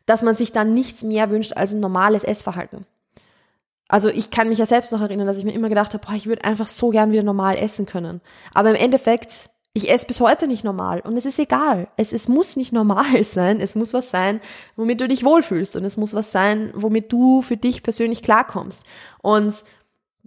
dass 0.05 0.21
man 0.21 0.35
sich 0.35 0.53
dann 0.53 0.73
nichts 0.73 1.03
mehr 1.03 1.29
wünscht 1.29 1.57
als 1.57 1.73
ein 1.73 1.81
normales 1.81 2.23
Essverhalten. 2.23 2.85
Also 3.89 4.07
ich 4.07 4.31
kann 4.31 4.47
mich 4.47 4.59
ja 4.59 4.65
selbst 4.65 4.93
noch 4.93 5.01
erinnern, 5.01 5.27
dass 5.27 5.37
ich 5.37 5.43
mir 5.43 5.53
immer 5.53 5.69
gedacht 5.69 5.93
habe, 5.93 6.05
boah, 6.05 6.15
ich 6.15 6.25
würde 6.25 6.45
einfach 6.45 6.67
so 6.67 6.89
gern 6.89 7.11
wieder 7.11 7.23
normal 7.23 7.57
essen 7.57 7.85
können. 7.85 8.21
Aber 8.53 8.69
im 8.69 8.77
Endeffekt 8.77 9.49
ich 9.73 9.89
esse 9.89 10.05
bis 10.05 10.19
heute 10.19 10.47
nicht 10.47 10.63
normal 10.63 11.01
und 11.01 11.17
es 11.17 11.25
ist 11.25 11.39
egal. 11.39 11.87
Es, 11.97 12.13
es 12.13 12.27
muss 12.27 12.55
nicht 12.55 12.71
normal 12.71 13.23
sein. 13.23 13.59
Es 13.59 13.75
muss 13.75 13.93
was 13.93 14.11
sein, 14.11 14.39
womit 14.75 15.01
du 15.01 15.07
dich 15.07 15.23
wohlfühlst 15.23 15.75
und 15.75 15.83
es 15.83 15.97
muss 15.97 16.13
was 16.13 16.31
sein, 16.31 16.71
womit 16.75 17.11
du 17.11 17.41
für 17.41 17.57
dich 17.57 17.81
persönlich 17.81 18.21
klarkommst. 18.21 18.83
Und 19.21 19.63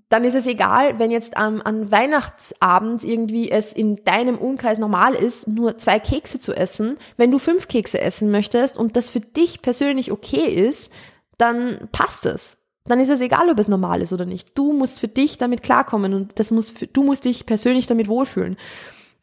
dann 0.09 0.25
ist 0.25 0.35
es 0.35 0.47
egal, 0.47 0.99
wenn 0.99 1.11
jetzt 1.11 1.37
am, 1.37 1.61
an 1.62 1.91
Weihnachtsabend 1.91 3.03
irgendwie 3.03 3.50
es 3.50 3.73
in 3.73 4.05
deinem 4.05 4.38
Umkreis 4.38 4.78
normal 4.78 5.15
ist, 5.15 5.49
nur 5.49 5.78
zwei 5.78 5.99
Kekse 5.99 6.39
zu 6.39 6.52
essen. 6.52 6.97
Wenn 7.17 7.30
du 7.30 7.39
fünf 7.39 7.67
Kekse 7.67 8.00
essen 8.00 8.30
möchtest 8.30 8.78
und 8.78 8.97
das 8.97 9.11
für 9.11 9.21
dich 9.21 9.63
persönlich 9.63 10.13
okay 10.13 10.45
ist, 10.45 10.93
dann 11.39 11.89
passt 11.91 12.26
es. 12.26 12.56
Dann 12.85 13.00
ist 13.00 13.09
es 13.09 13.21
egal, 13.21 13.50
ob 13.50 13.59
es 13.59 13.67
normal 13.67 14.00
ist 14.00 14.13
oder 14.13 14.26
nicht. 14.26 14.56
Du 14.56 14.73
musst 14.73 15.00
für 15.00 15.09
dich 15.09 15.39
damit 15.39 15.65
klarkommen 15.65 16.15
und 16.15 16.39
das 16.39 16.52
muss, 16.52 16.73
du 16.93 17.02
musst 17.02 17.25
dich 17.25 17.47
persönlich 17.47 17.89
damit 17.89 18.06
wohlfühlen. 18.06 18.56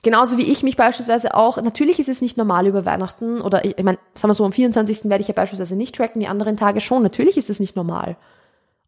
Genauso 0.03 0.37
wie 0.37 0.51
ich 0.51 0.63
mich 0.63 0.75
beispielsweise 0.75 1.33
auch, 1.33 1.61
natürlich 1.61 1.97
ist 1.97 2.09
es 2.09 2.21
nicht 2.21 2.37
normal 2.37 2.67
über 2.67 2.85
Weihnachten 2.85 3.39
oder 3.39 3.63
ich, 3.63 3.77
ich 3.77 3.83
meine, 3.83 3.97
sagen 4.15 4.29
wir 4.29 4.33
so, 4.33 4.43
am 4.43 4.51
24. 4.51 5.05
werde 5.05 5.21
ich 5.21 5.29
ja 5.29 5.33
beispielsweise 5.33 5.77
nicht 5.77 5.95
tracken, 5.95 6.19
die 6.19 6.27
anderen 6.27 6.57
Tage 6.57 6.81
schon. 6.81 7.03
Natürlich 7.03 7.37
ist 7.37 7.49
es 7.49 7.61
nicht 7.61 7.77
normal. 7.77 8.17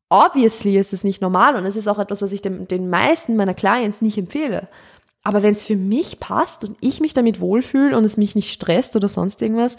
Obviously 0.10 0.78
ist 0.78 0.92
es 0.92 1.06
nicht 1.06 1.22
normal 1.22 1.56
und 1.56 1.66
es 1.66 1.78
ist 1.78 1.88
auch 1.88 2.00
etwas, 2.00 2.22
was 2.22 2.34
ich 2.34 2.42
dem, 2.42 2.68
den 2.68 2.90
meisten 2.90 3.38
meiner 3.38 3.54
Clients 3.54 4.02
nicht 4.02 4.18
empfehle. 4.18 4.68
Aber 5.24 5.42
wenn 5.42 5.54
es 5.54 5.64
für 5.64 5.78
mich 5.78 6.20
passt 6.20 6.66
und 6.66 6.78
ich 6.82 7.00
mich 7.00 7.14
damit 7.14 7.40
wohlfühle 7.40 7.98
und 7.98 8.04
es 8.04 8.18
mich 8.18 8.36
nicht 8.36 8.52
stresst 8.52 8.98
oder 8.98 9.08
sonst 9.08 9.42
irgendwas, 9.42 9.78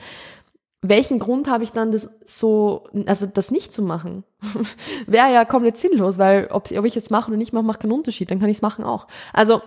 welchen 0.81 1.19
Grund 1.19 1.49
habe 1.49 1.65
ich 1.65 1.73
dann, 1.73 1.93
das 1.93 2.11
so, 2.25 2.89
also 3.05 3.27
das 3.27 3.51
nicht 3.51 3.75
zu 3.75 3.83
machen? 3.83 4.25
Wäre 5.07 5.33
ja 5.33 5.45
komplett 5.45 5.77
sinnlos, 5.77 6.17
weil 6.17 6.49
ob, 6.51 6.71
ob 6.71 6.85
ich 6.87 6.95
jetzt 6.95 7.11
mache 7.11 7.29
oder 7.29 7.37
nicht 7.37 7.53
mache, 7.53 7.65
macht 7.65 7.81
keinen 7.81 7.93
Unterschied, 7.93 8.31
dann 8.31 8.41
kann 8.41 8.49
ich 8.49 8.59
es 8.59 8.63
machen 8.63 8.85
auch. 8.85 9.07
Also 9.33 9.61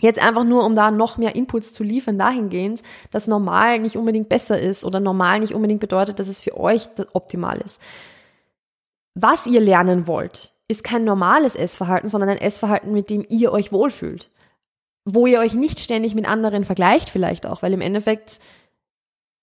Jetzt 0.00 0.22
einfach 0.22 0.44
nur, 0.44 0.64
um 0.64 0.76
da 0.76 0.90
noch 0.90 1.16
mehr 1.16 1.34
Inputs 1.34 1.72
zu 1.72 1.82
liefern, 1.82 2.18
dahingehend, 2.18 2.82
dass 3.10 3.26
normal 3.26 3.80
nicht 3.80 3.96
unbedingt 3.96 4.28
besser 4.28 4.58
ist 4.58 4.84
oder 4.84 5.00
normal 5.00 5.40
nicht 5.40 5.54
unbedingt 5.54 5.80
bedeutet, 5.80 6.20
dass 6.20 6.28
es 6.28 6.40
für 6.40 6.56
euch 6.56 6.88
optimal 7.12 7.60
ist. 7.60 7.80
Was 9.14 9.46
ihr 9.46 9.60
lernen 9.60 10.06
wollt, 10.06 10.52
ist 10.68 10.84
kein 10.84 11.04
normales 11.04 11.56
Essverhalten, 11.56 12.08
sondern 12.08 12.30
ein 12.30 12.38
Essverhalten, 12.38 12.92
mit 12.92 13.10
dem 13.10 13.26
ihr 13.28 13.50
euch 13.50 13.72
wohlfühlt. 13.72 14.30
Wo 15.04 15.26
ihr 15.26 15.40
euch 15.40 15.54
nicht 15.54 15.80
ständig 15.80 16.14
mit 16.14 16.28
anderen 16.28 16.64
vergleicht 16.64 17.10
vielleicht 17.10 17.46
auch, 17.46 17.62
weil 17.62 17.72
im 17.72 17.80
Endeffekt 17.80 18.38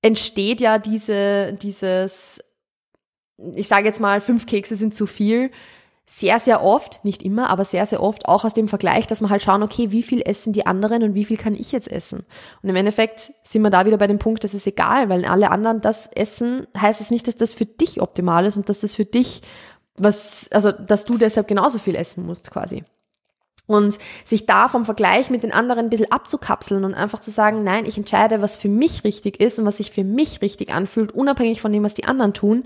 entsteht 0.02 0.62
ja 0.62 0.78
diese, 0.78 1.54
dieses, 1.54 2.42
ich 3.56 3.68
sage 3.68 3.88
jetzt 3.88 4.00
mal, 4.00 4.22
fünf 4.22 4.46
Kekse 4.46 4.76
sind 4.76 4.94
zu 4.94 5.08
viel, 5.08 5.52
sehr, 6.08 6.40
sehr 6.40 6.64
oft, 6.64 7.04
nicht 7.04 7.24
immer, 7.24 7.50
aber 7.50 7.66
sehr, 7.66 7.86
sehr 7.88 8.02
oft 8.02 8.28
auch 8.28 8.46
aus 8.46 8.54
dem 8.54 8.68
Vergleich, 8.68 9.08
dass 9.08 9.22
man 9.22 9.32
halt 9.32 9.42
schauen, 9.42 9.64
okay, 9.64 9.92
wie 9.92 10.04
viel 10.04 10.22
essen 10.22 10.54
die 10.54 10.68
anderen 10.68 11.02
und 11.02 11.16
wie 11.16 11.26
viel 11.26 11.38
kann 11.38 11.56
ich 11.56 11.72
jetzt 11.72 11.92
essen? 11.92 12.26
Und 12.62 12.70
im 12.70 12.76
Endeffekt 12.76 13.34
sind 13.44 13.64
wir 13.64 13.72
da 13.72 13.86
wieder 13.86 13.98
bei 13.98 14.06
dem 14.06 14.20
Punkt, 14.20 14.44
das 14.44 14.54
ist 14.54 14.68
egal, 14.68 15.10
weil 15.10 15.26
alle 15.26 15.50
anderen 15.50 15.82
das 15.82 16.08
essen, 16.08 16.68
heißt 16.80 17.02
es 17.02 17.10
nicht, 17.10 17.28
dass 17.28 17.36
das 17.36 17.56
für 17.56 17.66
dich 17.66 18.02
optimal 18.02 18.46
ist 18.46 18.56
und 18.56 18.70
dass 18.70 18.82
das 18.82 18.94
für 18.94 19.06
dich 19.06 19.42
was, 19.98 20.52
also, 20.52 20.72
dass 20.72 21.06
du 21.06 21.18
deshalb 21.18 21.48
genauso 21.48 21.80
viel 21.80 21.96
essen 21.96 22.26
musst 22.26 22.52
quasi. 22.52 22.84
Und 23.68 23.98
sich 24.26 24.46
da 24.46 24.68
vom 24.68 24.86
Vergleich 24.86 25.32
mit 25.32 25.42
den 25.42 25.52
anderen 25.52 25.86
ein 25.86 25.90
bisschen 25.90 26.12
abzukapseln 26.12 26.84
und 26.84 26.94
einfach 26.94 27.20
zu 27.20 27.32
sagen, 27.32 27.64
nein, 27.64 27.88
ich 27.88 27.98
entscheide, 27.98 28.42
was 28.42 28.58
für 28.58 28.68
mich 28.68 29.04
richtig 29.04 29.40
ist 29.40 29.58
und 29.58 29.66
was 29.66 29.78
sich 29.78 29.90
für 29.90 30.04
mich 30.04 30.42
richtig 30.42 30.72
anfühlt, 30.72 31.14
unabhängig 31.14 31.62
von 31.62 31.74
dem, 31.74 31.84
was 31.84 31.96
die 31.96 32.06
anderen 32.06 32.34
tun, 32.34 32.66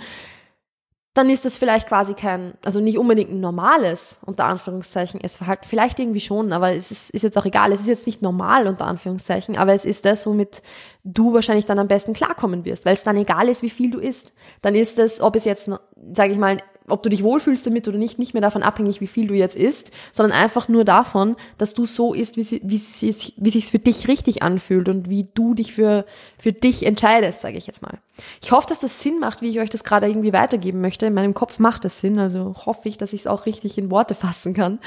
dann 1.15 1.29
ist 1.29 1.43
das 1.43 1.57
vielleicht 1.57 1.87
quasi 1.87 2.13
kein, 2.13 2.53
also 2.63 2.79
nicht 2.79 2.97
unbedingt 2.97 3.31
ein 3.31 3.39
normales, 3.39 4.19
unter 4.25 4.45
Anführungszeichen, 4.45 5.19
Essverhalten. 5.19 5.67
Vielleicht 5.67 5.99
irgendwie 5.99 6.19
schon, 6.19 6.53
aber 6.53 6.73
es 6.73 6.91
ist, 6.91 7.09
ist 7.09 7.23
jetzt 7.23 7.37
auch 7.37 7.45
egal. 7.45 7.71
Es 7.71 7.81
ist 7.81 7.87
jetzt 7.87 8.05
nicht 8.05 8.21
normal, 8.21 8.67
unter 8.67 8.85
Anführungszeichen, 8.85 9.57
aber 9.57 9.73
es 9.73 9.85
ist 9.85 10.05
das, 10.05 10.27
womit 10.27 10.61
du 11.03 11.33
wahrscheinlich 11.33 11.65
dann 11.65 11.79
am 11.79 11.87
besten 11.87 12.13
klarkommen 12.13 12.63
wirst, 12.63 12.85
weil 12.85 12.93
es 12.93 13.03
dann 13.03 13.17
egal 13.17 13.49
ist, 13.49 13.63
wie 13.63 13.71
viel 13.71 13.89
du 13.89 13.99
isst. 13.99 14.33
Dann 14.61 14.75
ist 14.75 14.99
es, 14.99 15.19
ob 15.19 15.35
es 15.35 15.45
jetzt, 15.45 15.69
sage 16.13 16.31
ich 16.31 16.37
mal, 16.37 16.57
ob 16.89 17.03
du 17.03 17.09
dich 17.09 17.23
wohlfühlst 17.23 17.65
damit 17.65 17.87
oder 17.87 17.97
nicht, 17.97 18.19
nicht 18.19 18.33
mehr 18.33 18.41
davon 18.41 18.63
abhängig, 18.63 19.01
wie 19.01 19.07
viel 19.07 19.27
du 19.27 19.33
jetzt 19.33 19.55
isst, 19.55 19.91
sondern 20.11 20.37
einfach 20.37 20.67
nur 20.67 20.85
davon, 20.85 21.35
dass 21.57 21.73
du 21.73 21.85
so 21.85 22.13
isst, 22.13 22.37
wie, 22.37 22.43
sie, 22.43 22.61
wie, 22.63 22.77
sie, 22.77 23.15
wie 23.37 23.49
sich's 23.49 23.69
für 23.69 23.79
dich 23.79 24.07
richtig 24.07 24.43
anfühlt 24.43 24.89
und 24.89 25.09
wie 25.09 25.27
du 25.33 25.53
dich 25.53 25.73
für, 25.73 26.05
für 26.37 26.53
dich 26.53 26.85
entscheidest, 26.85 27.41
sage 27.41 27.57
ich 27.57 27.67
jetzt 27.67 27.81
mal. 27.81 27.99
Ich 28.41 28.51
hoffe, 28.51 28.67
dass 28.67 28.79
das 28.79 29.01
Sinn 29.01 29.19
macht, 29.19 29.41
wie 29.41 29.49
ich 29.49 29.59
euch 29.59 29.69
das 29.69 29.83
gerade 29.83 30.07
irgendwie 30.07 30.33
weitergeben 30.33 30.81
möchte. 30.81 31.05
In 31.05 31.13
meinem 31.13 31.33
Kopf 31.33 31.59
macht 31.59 31.85
das 31.85 31.99
Sinn, 31.99 32.19
also 32.19 32.55
hoffe 32.65 32.89
ich, 32.89 32.97
dass 32.97 33.13
ich 33.13 33.21
es 33.21 33.27
auch 33.27 33.45
richtig 33.45 33.77
in 33.77 33.91
Worte 33.91 34.15
fassen 34.15 34.53
kann. 34.53 34.79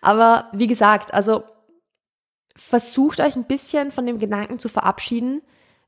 Aber 0.00 0.48
wie 0.52 0.66
gesagt, 0.66 1.14
also 1.14 1.44
versucht 2.56 3.20
euch 3.20 3.36
ein 3.36 3.44
bisschen 3.44 3.92
von 3.92 4.06
dem 4.06 4.18
Gedanken 4.18 4.58
zu 4.58 4.68
verabschieden, 4.68 5.42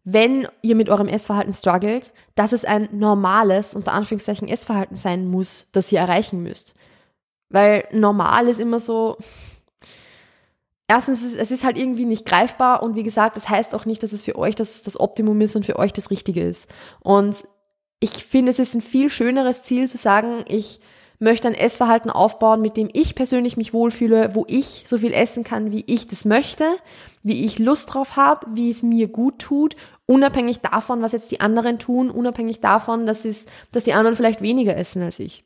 wenn 0.04 0.46
ihr 0.60 0.74
mit 0.74 0.90
eurem 0.90 1.08
Essverhalten 1.08 1.52
struggelt, 1.52 2.12
dass 2.34 2.52
es 2.52 2.66
ein 2.66 2.88
normales, 2.92 3.74
unter 3.74 3.92
Anführungszeichen, 3.92 4.46
Essverhalten 4.46 4.96
sein 4.96 5.26
muss, 5.26 5.68
das 5.72 5.90
ihr 5.90 5.98
erreichen 5.98 6.42
müsst. 6.42 6.74
Weil 7.48 7.88
normal 7.90 8.48
ist 8.48 8.60
immer 8.60 8.80
so, 8.80 9.16
erstens, 10.88 11.22
es 11.34 11.50
ist, 11.50 11.64
halt 11.64 11.78
irgendwie 11.78 12.04
nicht 12.04 12.26
greifbar 12.26 12.82
und 12.82 12.96
wie 12.96 13.02
gesagt, 13.02 13.36
das 13.38 13.48
heißt 13.48 13.74
auch 13.74 13.86
nicht, 13.86 14.02
dass 14.02 14.12
es 14.12 14.22
für 14.22 14.36
euch 14.36 14.54
das, 14.54 14.82
das 14.82 15.00
Optimum 15.00 15.40
ist 15.40 15.56
und 15.56 15.64
für 15.64 15.78
euch 15.78 15.94
das 15.94 16.10
Richtige 16.10 16.42
ist. 16.42 16.68
Und 17.00 17.44
ich 17.98 18.24
finde, 18.24 18.50
es 18.50 18.58
ist 18.58 18.74
ein 18.74 18.82
viel 18.82 19.08
schöneres 19.08 19.62
Ziel 19.62 19.88
zu 19.88 19.96
sagen, 19.96 20.44
ich 20.48 20.80
möchte 21.18 21.48
ein 21.48 21.54
Essverhalten 21.54 22.10
aufbauen, 22.10 22.60
mit 22.60 22.76
dem 22.76 22.90
ich 22.92 23.14
persönlich 23.14 23.56
mich 23.56 23.72
wohlfühle, 23.72 24.34
wo 24.34 24.44
ich 24.48 24.84
so 24.86 24.98
viel 24.98 25.12
essen 25.12 25.44
kann, 25.44 25.70
wie 25.70 25.84
ich 25.86 26.08
das 26.08 26.24
möchte, 26.24 26.64
wie 27.22 27.44
ich 27.44 27.58
Lust 27.58 27.92
drauf 27.92 28.16
habe, 28.16 28.46
wie 28.50 28.70
es 28.70 28.82
mir 28.82 29.08
gut 29.08 29.38
tut, 29.38 29.76
unabhängig 30.06 30.60
davon, 30.60 31.02
was 31.02 31.12
jetzt 31.12 31.30
die 31.30 31.40
anderen 31.40 31.78
tun, 31.78 32.10
unabhängig 32.10 32.60
davon, 32.60 33.06
dass, 33.06 33.24
es, 33.24 33.46
dass 33.72 33.84
die 33.84 33.94
anderen 33.94 34.16
vielleicht 34.16 34.42
weniger 34.42 34.76
essen 34.76 35.02
als 35.02 35.18
ich. 35.18 35.44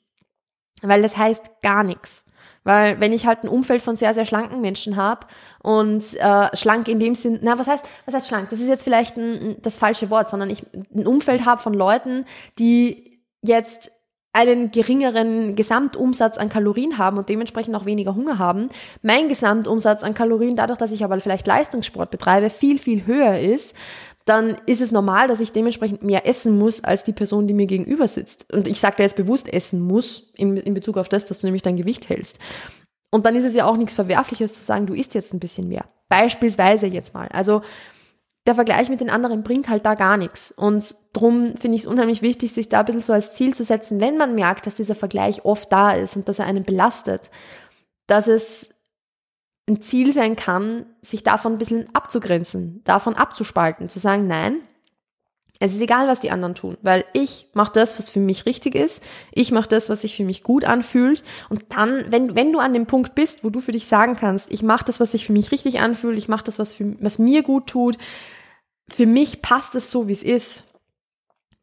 Weil 0.83 1.03
das 1.03 1.17
heißt 1.17 1.63
gar 1.63 1.85
nichts. 1.85 2.25
Weil 2.65 3.01
wenn 3.01 3.13
ich 3.13 3.27
halt 3.27 3.45
ein 3.45 3.49
Umfeld 3.49 3.83
von 3.83 3.97
sehr, 3.97 4.13
sehr 4.15 4.25
schlanken 4.25 4.61
Menschen 4.61 4.97
habe 4.97 5.27
und 5.63 6.05
äh, 6.17 6.55
schlank 6.57 6.89
in 6.89 7.01
dem 7.01 7.15
Sinn, 7.15 7.39
na, 7.43 7.59
was 7.59 7.67
heißt, 7.67 7.89
was 8.05 8.15
heißt 8.15 8.29
schlank? 8.29 8.51
Das 8.51 8.61
ist 8.61 8.69
jetzt 8.69 8.83
vielleicht 8.83 9.17
ein, 9.17 9.57
das 9.63 9.79
falsche 9.79 10.11
Wort, 10.11 10.29
sondern 10.29 10.51
ich 10.51 10.65
ein 10.95 11.07
Umfeld 11.07 11.47
habe 11.47 11.63
von 11.63 11.73
Leuten, 11.73 12.27
die 12.59 13.23
jetzt 13.43 13.91
einen 14.33 14.71
geringeren 14.71 15.57
Gesamtumsatz 15.57 16.39
an 16.39 16.49
Kalorien 16.49 16.99
haben 16.99 17.19
und 17.19 17.29
dementsprechend 17.29 17.75
auch 17.75 17.87
weniger 17.87 18.15
Hunger 18.15 18.39
haben. 18.39 18.69
Mein 19.03 19.29
Gesamtumsatz 19.29 20.03
an 20.03 20.15
Kalorien, 20.15 20.57
dadurch, 20.57 20.79
dass 20.79 20.93
ich 20.93 21.03
aber 21.03 21.19
vielleicht 21.21 21.47
Leistungssport 21.47 22.11
betreibe, 22.11 22.51
viel, 22.51 22.79
viel 22.79 23.07
höher 23.07 23.39
ist, 23.39 23.75
dann 24.29 24.59
ist 24.67 24.83
es 24.83 24.93
normal, 24.93 25.27
dass 25.27 25.41
ich 25.41 25.53
dementsprechend 25.53 26.03
mehr 26.03 26.27
essen 26.27 26.59
muss 26.59 26.85
als 26.85 27.03
die 27.03 27.13
Person, 27.13 27.47
die 27.47 27.55
mir 27.55 27.67
gegenüber 27.67 28.09
sitzt. 28.09 28.53
Und 28.53 28.69
ich 28.69 28.79
sage 28.79 28.97
da 28.99 29.03
jetzt 29.03 29.17
bewusst 29.17 29.51
essen 29.51 29.81
muss 29.81 30.31
in, 30.35 30.57
in 30.59 30.75
Bezug 30.75 30.99
auf 30.99 31.09
das, 31.09 31.25
dass 31.25 31.41
du 31.41 31.47
nämlich 31.47 31.63
dein 31.63 31.79
Gewicht 31.79 32.09
hältst. 32.11 32.39
Und 33.11 33.25
dann 33.25 33.37
ist 33.37 33.45
es 33.45 33.55
ja 33.55 33.65
auch 33.65 33.79
nichts 33.79 33.95
Verwerfliches 33.95 34.53
zu 34.53 34.61
sagen, 34.61 34.87
du 34.87 34.93
isst 34.93 35.15
jetzt 35.15 35.33
ein 35.33 35.41
bisschen 35.41 35.69
mehr. 35.69 35.87
Beispielsweise 36.11 36.87
jetzt 36.87 37.15
mal. 37.15 37.29
Also 37.29 37.63
der 38.47 38.55
Vergleich 38.55 38.89
mit 38.89 39.01
den 39.01 39.11
anderen 39.11 39.43
bringt 39.43 39.69
halt 39.69 39.85
da 39.85 39.95
gar 39.95 40.17
nichts. 40.17 40.53
Und 40.53 40.95
drum 41.13 41.57
finde 41.57 41.77
ich 41.77 41.83
es 41.83 41.87
unheimlich 41.87 42.23
wichtig, 42.23 42.53
sich 42.53 42.69
da 42.69 42.81
ein 42.81 42.85
bisschen 42.87 43.03
so 43.03 43.13
als 43.13 43.35
Ziel 43.35 43.53
zu 43.53 43.65
setzen, 43.65 44.01
wenn 44.01 44.17
man 44.17 44.35
merkt, 44.35 44.67
dass 44.67 44.75
dieser 44.75 44.95
Vergleich 44.95 45.45
oft 45.45 45.71
da 45.71 45.93
ist 45.93 46.17
und 46.17 46.29
dass 46.29 46.39
er 46.39 46.47
einen 46.47 46.65
belastet, 46.65 47.31
dass 48.07 48.27
es 48.27 48.71
ein 49.69 49.83
Ziel 49.83 50.15
sein 50.15 50.35
kann, 50.35 50.87
sich 51.03 51.23
davon 51.23 51.53
ein 51.53 51.59
bisschen 51.59 51.95
abzugrenzen, 51.95 52.83
davon 52.85 53.15
abzuspalten, 53.15 53.89
zu 53.91 53.99
sagen, 53.99 54.27
nein, 54.27 54.63
es 55.61 55.75
ist 55.75 55.81
egal, 55.81 56.07
was 56.07 56.21
die 56.21 56.31
anderen 56.31 56.55
tun, 56.55 56.77
weil 56.83 57.05
ich 57.13 57.49
mache 57.53 57.73
das, 57.73 57.99
was 57.99 58.11
für 58.11 58.21
mich 58.21 58.47
richtig 58.47 58.77
ist. 58.77 59.03
Ich 59.33 59.51
mache 59.51 59.69
das, 59.69 59.91
was 59.91 60.03
sich 60.03 60.15
für 60.15 60.23
mich 60.23 60.45
gut 60.45 60.65
anfühlt. 60.65 61.25
Und 61.49 61.65
dann, 61.71 62.05
wenn, 62.11 62.37
wenn 62.37 62.53
du 62.53 62.61
an 62.61 62.73
dem 62.73 62.87
Punkt 62.87 63.17
bist, 63.17 63.43
wo 63.43 63.51
du 63.51 63.61
für 63.61 63.73
dich 63.73 63.87
sagen 63.87 64.15
kannst, 64.15 64.53
ich 64.53 64.63
mache 64.63 64.85
das, 64.85 65.01
was 65.01 65.13
sich 65.13 65.27
für 65.27 65.33
mich 65.33 65.51
richtig 65.51 65.81
anfühlt, 65.81 66.17
ich 66.17 66.29
mache 66.29 66.45
das, 66.45 66.61
was, 66.61 66.73
für, 66.73 66.95
was 67.03 67.19
mir 67.19 67.43
gut 67.43 67.67
tut, 67.67 67.99
für 68.89 69.07
mich 69.07 69.43
passt 69.43 69.75
es 69.75 69.91
so, 69.91 70.07
wie 70.07 70.13
es 70.13 70.23
ist, 70.23 70.63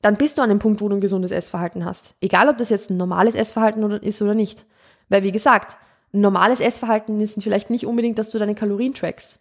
dann 0.02 0.18
bist 0.18 0.38
du 0.38 0.42
an 0.42 0.50
dem 0.50 0.60
Punkt, 0.60 0.82
wo 0.82 0.90
du 0.90 0.96
ein 0.96 1.02
gesundes 1.02 1.32
Essverhalten 1.32 1.86
hast. 1.86 2.16
Egal, 2.20 2.50
ob 2.50 2.58
das 2.58 2.70
jetzt 2.70 2.90
ein 2.90 2.98
normales 2.98 3.34
Essverhalten 3.34 3.90
ist 3.92 4.22
oder 4.22 4.36
nicht. 4.36 4.66
Weil, 5.08 5.24
wie 5.24 5.32
gesagt, 5.32 5.78
ein 6.14 6.20
normales 6.20 6.60
Essverhalten 6.60 7.22
ist 7.22 7.42
vielleicht 7.42 7.70
nicht 7.70 7.86
unbedingt, 7.86 8.20
dass 8.20 8.30
du 8.30 8.40
deine 8.40 8.56
Kalorien 8.56 8.94
trackst. 8.94 9.40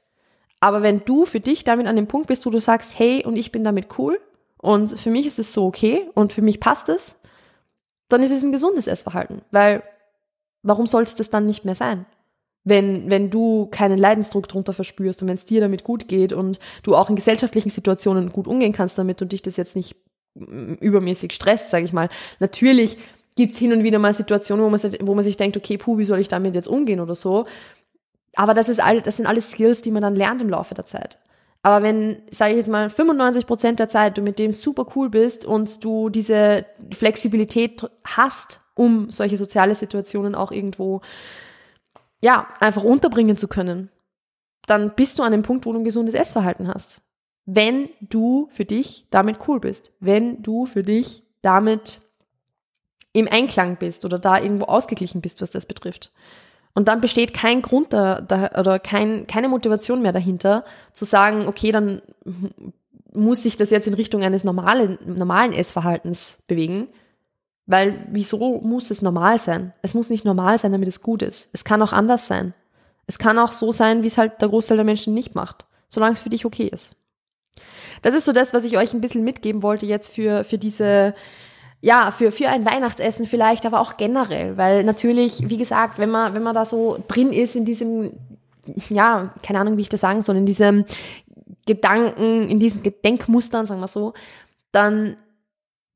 Aber 0.61 0.81
wenn 0.81 1.05
du 1.05 1.27
für 1.27 1.41
dich 1.41 1.65
damit 1.65 1.89
an 1.89 1.97
dem 1.97 2.07
Punkt 2.07 2.29
bist, 2.29 2.47
wo 2.47 2.51
du 2.51 2.61
sagst, 2.61 2.97
hey, 2.99 3.25
und 3.27 3.37
ich 3.37 3.51
bin 3.51 3.65
damit 3.65 3.99
cool 3.99 4.21
und 4.65 4.99
für 4.99 5.11
mich 5.11 5.27
ist 5.27 5.39
es 5.39 5.53
so 5.53 5.67
okay 5.67 6.09
und 6.15 6.33
für 6.33 6.41
mich 6.41 6.59
passt 6.59 6.89
es, 6.89 7.17
dann 8.09 8.23
ist 8.23 8.31
es 8.31 8.43
ein 8.43 8.51
gesundes 8.51 8.87
Essverhalten. 8.87 9.43
Weil 9.51 9.83
warum 10.63 10.87
soll 10.87 11.03
es 11.03 11.15
das 11.15 11.29
dann 11.29 11.45
nicht 11.45 11.67
mehr 11.67 11.75
sein? 11.75 12.07
Wenn, 12.65 13.11
wenn 13.11 13.29
du 13.29 13.67
keinen 13.67 13.99
Leidensdruck 13.99 14.49
drunter 14.49 14.73
verspürst 14.73 15.21
und 15.21 15.29
wenn 15.29 15.35
es 15.35 15.45
dir 15.45 15.61
damit 15.61 15.85
gut 15.85 16.09
geht 16.09 16.33
und 16.33 16.61
du 16.83 16.97
auch 16.97 17.11
in 17.11 17.17
gesellschaftlichen 17.17 17.69
Situationen 17.69 18.33
gut 18.33 18.49
umgehen 18.49 18.73
kannst 18.73 18.97
damit 18.97 19.21
und 19.21 19.33
dich 19.33 19.43
das 19.43 19.59
jetzt 19.59 19.77
nicht 19.77 19.97
mm, 20.33 20.77
übermäßig 20.81 21.33
stresst, 21.33 21.69
sage 21.69 21.85
ich 21.85 21.93
mal. 21.93 22.09
Natürlich 22.41 22.97
gibt's 23.37 23.59
hin 23.59 23.71
und 23.71 23.85
wieder 23.85 23.99
mal 23.99 24.15
Situationen, 24.15 24.65
wo 24.65 24.71
man, 24.71 24.81
wo 25.03 25.15
man 25.15 25.25
sich 25.25 25.37
denkt, 25.37 25.59
okay, 25.59 25.77
puh, 25.77 25.99
wie 25.99 26.07
soll 26.07 26.21
ich 26.21 26.29
damit 26.29 26.55
jetzt 26.55 26.69
umgehen 26.69 27.01
oder 27.01 27.15
so. 27.15 27.45
Aber 28.35 28.55
das, 28.55 28.71
ist 28.71 28.81
all, 28.81 29.03
das 29.03 29.19
sind 29.19 29.27
alles 29.27 29.51
Skills, 29.51 29.83
die 29.83 29.91
man 29.91 30.01
dann 30.01 30.17
lernt 30.17 30.41
im 30.41 30.49
Laufe 30.49 30.75
der 30.75 30.87
Zeit. 30.87 31.19
Aber 31.65 31.83
wenn, 31.83 32.21
sage 32.31 32.53
ich 32.53 32.59
jetzt 32.59 32.69
mal, 32.69 32.91
95 32.91 33.47
Prozent 33.47 33.79
der 33.79 33.89
Zeit 33.89 34.19
du 34.19 34.23
mit 34.23 34.39
dem 34.39 34.53
super 34.53 34.87
cool 34.95 35.09
bist 35.09 35.47
und 35.47 35.83
du 35.83 36.11
diese 36.11 36.67
Flexibilität 36.93 37.91
hast, 38.05 38.61
um 38.75 39.11
solche 39.11 39.39
soziale 39.39 39.75
Situationen 39.75 40.35
auch 40.35 40.53
irgendwo, 40.53 41.01
ja, 42.21 42.49
einfach 42.61 42.85
unterbringen 42.85 43.39
zu 43.39 43.49
können, 43.49 43.89
dann 44.67 44.95
bist 44.95 45.19
du 45.19 45.23
an 45.23 45.33
dem 45.33 45.41
Punkt, 45.41 45.65
wo 45.65 45.73
du 45.73 45.79
ein 45.79 45.85
gesundes 45.85 46.15
Essverhalten 46.15 46.69
hast. 46.69 47.01
Wenn 47.47 47.89
du 48.03 48.47
für 48.51 48.67
dich 48.67 49.07
damit 49.11 49.39
cool 49.49 49.59
bist. 49.59 49.93
Wenn 50.01 50.43
du 50.43 50.67
für 50.67 50.83
dich 50.83 51.23
damit 51.41 52.03
im 53.15 53.27
Einklang 53.27 53.79
bist 53.79 54.05
oder 54.05 54.19
da 54.19 54.39
irgendwo 54.39 54.67
ausgeglichen 54.67 55.23
bist, 55.23 55.41
was 55.41 55.51
das 55.51 55.65
betrifft. 55.65 56.13
Und 56.75 56.89
dann 56.89 57.01
besteht 57.01 57.35
kein 57.35 57.63
Grund 57.63 57.93
da, 57.93 58.21
da 58.21 58.51
oder 58.59 58.79
kein, 58.79 59.27
keine 59.27 59.49
Motivation 59.49 60.03
mehr 60.03 60.13
dahinter, 60.13 60.65
zu 60.93 61.05
sagen, 61.05 61.47
okay, 61.47 61.71
dann 61.71 62.03
muss 63.13 63.45
sich 63.45 63.57
das 63.57 63.71
jetzt 63.71 63.87
in 63.87 63.95
Richtung 63.95 64.23
eines 64.25 64.43
normalen, 64.43 64.99
normalen 65.07 65.53
Essverhaltens 65.53 66.39
bewegen. 66.49 66.89
Weil 67.67 68.07
wieso 68.11 68.61
muss 68.61 68.91
es 68.91 69.03
normal 69.03 69.39
sein? 69.39 69.73
Es 69.83 69.95
muss 69.95 70.11
nicht 70.11 70.25
normal 70.25 70.59
sein, 70.59 70.73
damit 70.73 70.89
es 70.89 71.01
gut 71.01 71.23
ist. 71.23 71.49
Es 71.53 71.65
kann 71.65 71.81
auch 71.81 71.93
anders 71.93 72.27
sein. 72.27 72.53
Es 73.07 73.19
kann 73.19 73.39
auch 73.39 73.53
so 73.53 73.73
sein, 73.73 74.03
wie 74.03 74.09
es 74.09 74.19
halt 74.19 74.41
der 74.43 74.49
Großteil 74.49 74.77
der 74.77 74.85
Menschen 74.85 75.15
nicht 75.15 75.35
macht, 75.35 75.67
solange 75.89 76.15
es 76.15 76.21
für 76.21 76.29
dich 76.29 76.45
okay 76.45 76.67
ist. 76.67 76.97
Das 78.03 78.15
ist 78.15 78.25
so 78.25 78.33
das, 78.33 78.53
was 78.53 78.65
ich 78.65 78.77
euch 78.77 78.93
ein 78.93 79.01
bisschen 79.01 79.25
mitgeben 79.25 79.63
wollte 79.63 79.87
jetzt 79.87 80.09
für, 80.09 80.45
für 80.45 80.59
diese, 80.59 81.15
ja, 81.85 82.11
für, 82.13 82.33
für 82.33 82.49
ein 82.49 82.65
Weihnachtsessen 82.65 83.27
vielleicht, 83.27 83.67
aber 83.67 83.79
auch 83.79 83.99
generell, 83.99 84.57
weil 84.57 84.85
natürlich, 84.85 85.51
wie 85.51 85.59
gesagt, 85.59 85.99
wenn 85.99 86.11
man, 86.11 86.33
wenn 86.33 86.43
man 86.43 86.55
da 86.55 86.65
so 86.65 86.97
drin 87.09 87.31
ist 87.31 87.57
in 87.57 87.67
diesem, 87.67 88.15
ja, 88.89 89.35
keine 89.43 89.61
Ahnung, 89.61 89.77
wie 89.77 89.83
ich 89.83 89.91
das 89.91 90.01
sagen 90.01 90.23
soll, 90.23 90.37
in 90.37 90.47
diesem 90.47 90.87
Gedanken, 91.67 92.49
in 92.49 92.59
diesen 92.59 92.83
Gedenkmustern, 92.83 93.67
sagen 93.67 93.83
wir 93.83 93.89
so, 93.89 94.15
dann 94.73 95.19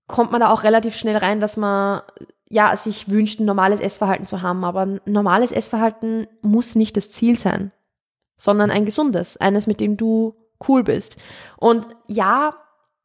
kommt 0.08 0.30
man 0.30 0.42
da 0.42 0.52
auch 0.52 0.62
relativ 0.62 0.94
schnell 0.94 1.16
rein, 1.16 1.40
dass 1.40 1.56
man 1.56 2.02
ja 2.50 2.76
sich 2.76 3.08
wünscht, 3.08 3.40
ein 3.40 3.46
normales 3.46 3.80
Essverhalten 3.80 4.26
zu 4.26 4.42
haben. 4.42 4.64
Aber 4.66 4.84
ein 4.84 5.00
normales 5.06 5.52
Essverhalten 5.52 6.26
muss 6.42 6.74
nicht 6.74 6.98
das 6.98 7.12
Ziel 7.12 7.38
sein, 7.38 7.72
sondern 8.36 8.70
ein 8.70 8.84
gesundes, 8.84 9.38
eines, 9.38 9.66
mit 9.66 9.80
dem 9.80 9.96
du 9.96 10.34
cool 10.68 10.84
bist. 10.84 11.16
Und 11.56 11.88
ja, 12.08 12.52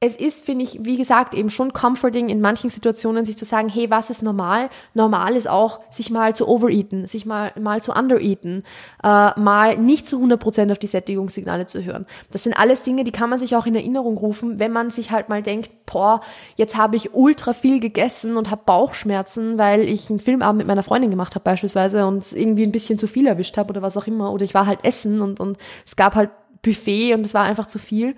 es 0.06 0.18
ist, 0.18 0.46
finde 0.46 0.66
ich, 0.66 0.80
wie 0.84 0.98
gesagt, 0.98 1.34
eben 1.34 1.50
schon 1.50 1.72
comforting 1.72 2.28
in 2.28 2.42
manchen 2.42 2.70
Situationen, 2.70 3.24
sich 3.24 3.38
zu 3.38 3.46
sagen, 3.46 3.70
hey, 3.70 3.90
was 3.90 4.10
ist 4.10 4.22
normal? 4.22 4.70
Normal 4.94 5.38
ist 5.38 5.48
auch, 5.48 5.80
sich 5.92 6.10
mal 6.10 6.36
zu 6.36 6.46
overeaten, 6.46 7.08
sich 7.08 7.26
mal, 7.26 7.54
mal 7.58 7.82
zu 7.82 7.94
undereaten, 7.94 8.66
äh, 9.02 9.40
mal 9.40 9.78
nicht 9.78 10.06
zu 10.06 10.22
100% 10.22 10.74
auf 10.74 10.78
die 10.78 10.88
Sättigungssignale 10.88 11.68
zu 11.68 11.86
hören. 11.86 12.06
Das 12.32 12.44
sind 12.44 12.52
alles 12.52 12.82
Dinge, 12.82 13.06
die 13.06 13.14
kann 13.14 13.30
man 13.30 13.40
sich 13.40 13.56
auch 13.56 13.66
in 13.66 13.76
Erinnerung 13.76 14.18
rufen, 14.18 14.60
wenn 14.60 14.74
man 14.74 14.90
sich 14.90 15.12
halt 15.12 15.30
mal 15.30 15.42
denkt, 15.42 15.72
boah, 15.86 16.20
jetzt 16.58 16.76
habe 16.76 16.98
ich 16.98 17.14
ultra 17.14 17.54
viel 17.54 17.80
gegessen 17.80 18.36
und 18.36 18.52
habe 18.52 18.64
Bauchschmerzen, 18.66 19.58
weil 19.58 19.88
ich 19.88 20.10
einen 20.10 20.20
Filmabend 20.20 20.58
mit 20.58 20.68
meiner 20.68 20.84
Freundin 20.84 21.12
gemacht 21.12 21.36
habe 21.36 21.46
beispielsweise 21.46 22.06
und 22.06 22.30
irgendwie 22.34 22.64
ein 22.64 22.74
bisschen 22.74 22.98
zu 22.98 23.08
viel 23.08 23.26
erwischt 23.26 23.56
habe 23.56 23.70
oder 23.70 23.82
was 23.82 23.96
auch 23.96 24.08
immer. 24.08 24.34
Oder 24.34 24.44
ich 24.44 24.54
war 24.54 24.66
halt 24.66 24.84
essen 24.84 25.22
und, 25.22 25.40
und 25.40 25.58
es 25.86 25.96
gab 25.96 26.16
halt 26.16 26.30
Buffet 26.62 27.14
und 27.14 27.26
es 27.26 27.34
war 27.34 27.44
einfach 27.44 27.68
zu 27.68 27.80
viel 27.80 28.18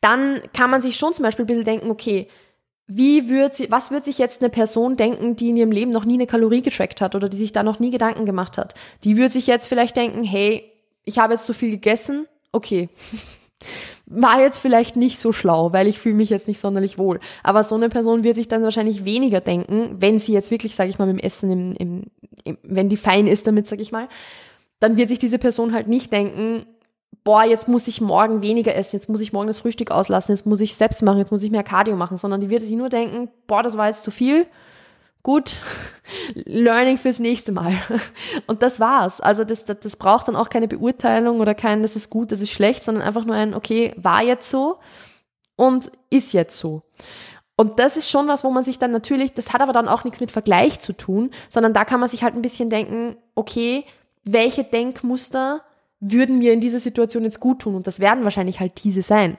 dann 0.00 0.40
kann 0.52 0.70
man 0.70 0.82
sich 0.82 0.96
schon 0.96 1.12
zum 1.12 1.24
Beispiel 1.24 1.44
ein 1.44 1.48
bisschen 1.48 1.64
denken, 1.64 1.90
okay, 1.90 2.28
wie 2.88 3.28
wird 3.28 3.54
sie, 3.56 3.70
was 3.70 3.90
wird 3.90 4.04
sich 4.04 4.18
jetzt 4.18 4.40
eine 4.40 4.50
Person 4.50 4.96
denken, 4.96 5.34
die 5.34 5.50
in 5.50 5.56
ihrem 5.56 5.72
Leben 5.72 5.90
noch 5.90 6.04
nie 6.04 6.14
eine 6.14 6.26
Kalorie 6.26 6.62
getrackt 6.62 7.00
hat 7.00 7.14
oder 7.14 7.28
die 7.28 7.36
sich 7.36 7.52
da 7.52 7.62
noch 7.62 7.80
nie 7.80 7.90
Gedanken 7.90 8.26
gemacht 8.26 8.58
hat? 8.58 8.74
Die 9.02 9.16
wird 9.16 9.32
sich 9.32 9.46
jetzt 9.46 9.66
vielleicht 9.66 9.96
denken, 9.96 10.22
hey, 10.22 10.70
ich 11.04 11.18
habe 11.18 11.34
jetzt 11.34 11.46
so 11.46 11.52
viel 11.52 11.70
gegessen, 11.70 12.26
okay. 12.52 12.88
War 14.08 14.40
jetzt 14.40 14.58
vielleicht 14.58 14.94
nicht 14.94 15.18
so 15.18 15.32
schlau, 15.32 15.72
weil 15.72 15.88
ich 15.88 15.98
fühle 15.98 16.14
mich 16.14 16.30
jetzt 16.30 16.46
nicht 16.46 16.60
sonderlich 16.60 16.96
wohl. 16.96 17.18
Aber 17.42 17.64
so 17.64 17.74
eine 17.74 17.88
Person 17.88 18.22
wird 18.22 18.36
sich 18.36 18.46
dann 18.46 18.62
wahrscheinlich 18.62 19.04
weniger 19.04 19.40
denken, 19.40 19.96
wenn 19.98 20.20
sie 20.20 20.32
jetzt 20.32 20.52
wirklich, 20.52 20.76
sage 20.76 20.90
ich 20.90 21.00
mal, 21.00 21.06
mit 21.06 21.18
dem 21.18 21.26
Essen, 21.26 21.50
im, 21.50 21.72
im, 21.72 22.02
im, 22.44 22.58
wenn 22.62 22.88
die 22.88 22.96
fein 22.96 23.26
ist 23.26 23.48
damit, 23.48 23.66
sage 23.66 23.82
ich 23.82 23.90
mal, 23.90 24.08
dann 24.78 24.96
wird 24.96 25.08
sich 25.08 25.18
diese 25.18 25.38
Person 25.38 25.72
halt 25.72 25.88
nicht 25.88 26.12
denken, 26.12 26.66
boah, 27.24 27.44
jetzt 27.44 27.66
muss 27.66 27.88
ich 27.88 28.00
morgen 28.00 28.40
weniger 28.40 28.74
essen, 28.76 28.96
jetzt 28.96 29.08
muss 29.08 29.20
ich 29.20 29.32
morgen 29.32 29.48
das 29.48 29.58
Frühstück 29.58 29.90
auslassen, 29.90 30.32
jetzt 30.32 30.46
muss 30.46 30.60
ich 30.60 30.76
selbst 30.76 31.02
machen, 31.02 31.18
jetzt 31.18 31.32
muss 31.32 31.42
ich 31.42 31.50
mehr 31.50 31.64
Cardio 31.64 31.96
machen, 31.96 32.16
sondern 32.16 32.40
die 32.40 32.50
wird 32.50 32.62
sich 32.62 32.72
nur 32.72 32.88
denken, 32.88 33.28
boah, 33.46 33.62
das 33.62 33.76
war 33.76 33.88
jetzt 33.88 34.02
zu 34.02 34.10
viel. 34.10 34.46
Gut, 35.24 35.56
Learning 36.34 36.98
fürs 36.98 37.18
nächste 37.18 37.50
Mal. 37.50 37.74
Und 38.46 38.62
das 38.62 38.78
war's. 38.78 39.20
Also 39.20 39.42
das, 39.42 39.64
das, 39.64 39.80
das 39.80 39.96
braucht 39.96 40.28
dann 40.28 40.36
auch 40.36 40.50
keine 40.50 40.68
Beurteilung 40.68 41.40
oder 41.40 41.54
kein, 41.56 41.82
das 41.82 41.96
ist 41.96 42.10
gut, 42.10 42.30
das 42.30 42.40
ist 42.40 42.52
schlecht, 42.52 42.84
sondern 42.84 43.02
einfach 43.02 43.24
nur 43.24 43.34
ein, 43.34 43.54
okay, 43.54 43.92
war 43.96 44.22
jetzt 44.22 44.48
so 44.48 44.78
und 45.56 45.90
ist 46.10 46.32
jetzt 46.32 46.56
so. 46.58 46.82
Und 47.56 47.80
das 47.80 47.96
ist 47.96 48.08
schon 48.08 48.28
was, 48.28 48.44
wo 48.44 48.50
man 48.50 48.62
sich 48.62 48.78
dann 48.78 48.92
natürlich, 48.92 49.32
das 49.32 49.52
hat 49.52 49.62
aber 49.62 49.72
dann 49.72 49.88
auch 49.88 50.04
nichts 50.04 50.20
mit 50.20 50.30
Vergleich 50.30 50.78
zu 50.78 50.92
tun, 50.92 51.30
sondern 51.48 51.72
da 51.72 51.84
kann 51.84 51.98
man 51.98 52.08
sich 52.08 52.22
halt 52.22 52.34
ein 52.34 52.42
bisschen 52.42 52.70
denken, 52.70 53.16
okay, 53.34 53.84
welche 54.24 54.62
Denkmuster 54.62 55.62
würden 56.00 56.38
mir 56.38 56.52
in 56.52 56.60
dieser 56.60 56.80
Situation 56.80 57.24
jetzt 57.24 57.40
gut 57.40 57.60
tun 57.60 57.74
und 57.74 57.86
das 57.86 58.00
werden 58.00 58.24
wahrscheinlich 58.24 58.60
halt 58.60 58.84
diese 58.84 59.02
sein. 59.02 59.38